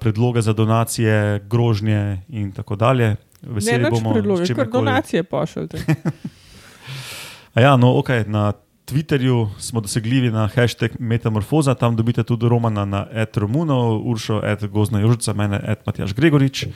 predloge 0.00 0.42
za 0.42 0.52
donacije, 0.52 1.40
grožnje 1.50 2.22
in 2.28 2.52
tako 2.52 2.76
dalje. 2.76 3.16
Veseli 3.42 3.90
bomo 3.90 4.12
predloge, 4.12 4.46
s 4.46 4.48
kar 4.48 4.56
čimkoli. 4.66 4.84
donacije 4.84 5.22
pošljete. 5.22 5.78
A 7.54 7.60
Ja, 7.60 7.76
no, 7.76 7.86
okay, 7.86 8.28
na 8.28 8.52
Twitterju 8.86 9.48
smo 9.58 9.80
dosegljivi 9.80 10.30
na 10.30 10.48
hashtag 10.54 10.90
Metamorfoza, 10.98 11.74
tam 11.74 11.96
dobite 11.96 12.22
tudi 12.22 12.48
Romana 12.48 12.84
na 12.84 13.06
Ed 13.12 13.36
Romuno, 13.36 13.98
Uršo, 14.04 14.40
Ed 14.44 14.66
Gozna 14.66 15.00
Jožica, 15.00 15.32
mene 15.32 15.60
Ed 15.66 15.78
Matjaš 15.86 16.14
Gregorič, 16.14 16.66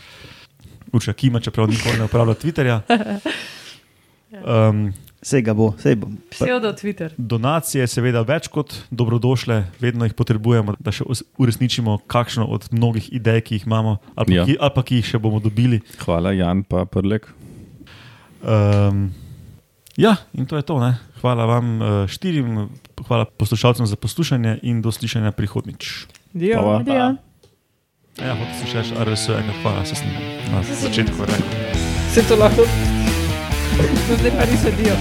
Urša 0.92 1.12
Kima, 1.12 1.40
čeprav 1.40 1.68
nikoli 1.68 1.98
ne 1.98 2.04
uporablja 2.04 2.34
Twitterja. 2.34 2.80
Um, 4.36 4.92
Vse 5.16 5.40
ga 5.42 5.54
bo, 5.54 5.70
vse 5.74 5.96
bo. 5.96 6.06
Pseudo 6.30 6.70
Twitter. 6.72 7.10
donacije, 7.18 7.86
seveda, 7.86 8.20
več 8.22 8.48
kot 8.48 8.74
dobrodošle, 8.90 9.64
vedno 9.80 10.04
jih 10.04 10.14
potrebujemo, 10.14 10.76
da 10.78 10.92
še 10.92 11.04
uresničimo 11.36 11.98
kakšno 12.06 12.44
od 12.46 12.68
mnogih 12.70 13.08
idej, 13.12 13.40
ki 13.40 13.54
jih 13.54 13.66
imamo, 13.66 13.96
ali 14.14 14.26
pa, 14.26 14.32
Ja. 14.32 14.44
ki, 14.44 14.56
ali 14.60 14.70
pa 14.70 14.82
ki 14.82 14.94
jih 14.96 15.06
še 15.06 15.18
bomo 15.18 15.40
dobili. 15.40 15.80
Hvala, 16.04 16.30
Jan, 16.32 16.62
pa 16.62 16.84
prlek. 16.84 17.26
Um, 18.42 19.10
ja, 19.96 20.16
in 20.32 20.46
to 20.46 20.56
je 20.56 20.62
to. 20.62 20.78
Ne? 20.78 20.94
Hvala 21.18 21.46
vam 21.46 21.66
uh, 21.76 21.88
štirim, 22.06 22.68
hvala 23.02 23.24
poslušalcem 23.26 23.86
za 23.86 23.96
poslušanje 23.96 24.60
in 24.62 24.78
do 24.80 24.92
slišanja 24.92 25.32
prihodnič. 25.32 26.06
Dio. 26.32 26.60
Adijo. 26.76 27.16
Ja, 28.16 28.32
hotel 28.32 28.54
sem 28.54 28.68
še 28.68 28.76
reči, 28.78 28.94
RSO, 28.96 29.32
enkrat 29.34 29.58
hvala, 29.60 29.82
se 29.84 29.96
snim 29.96 30.14
na 30.48 30.62
začetku. 30.62 31.18
Rekel. 31.20 31.74
Se 32.08 32.22
to 32.22 32.36
lahko. 32.36 32.64
Do 34.08 34.16
zdaj 34.16 34.30
pa 34.38 34.44
ni 34.44 34.56
sedijo. 34.56 34.94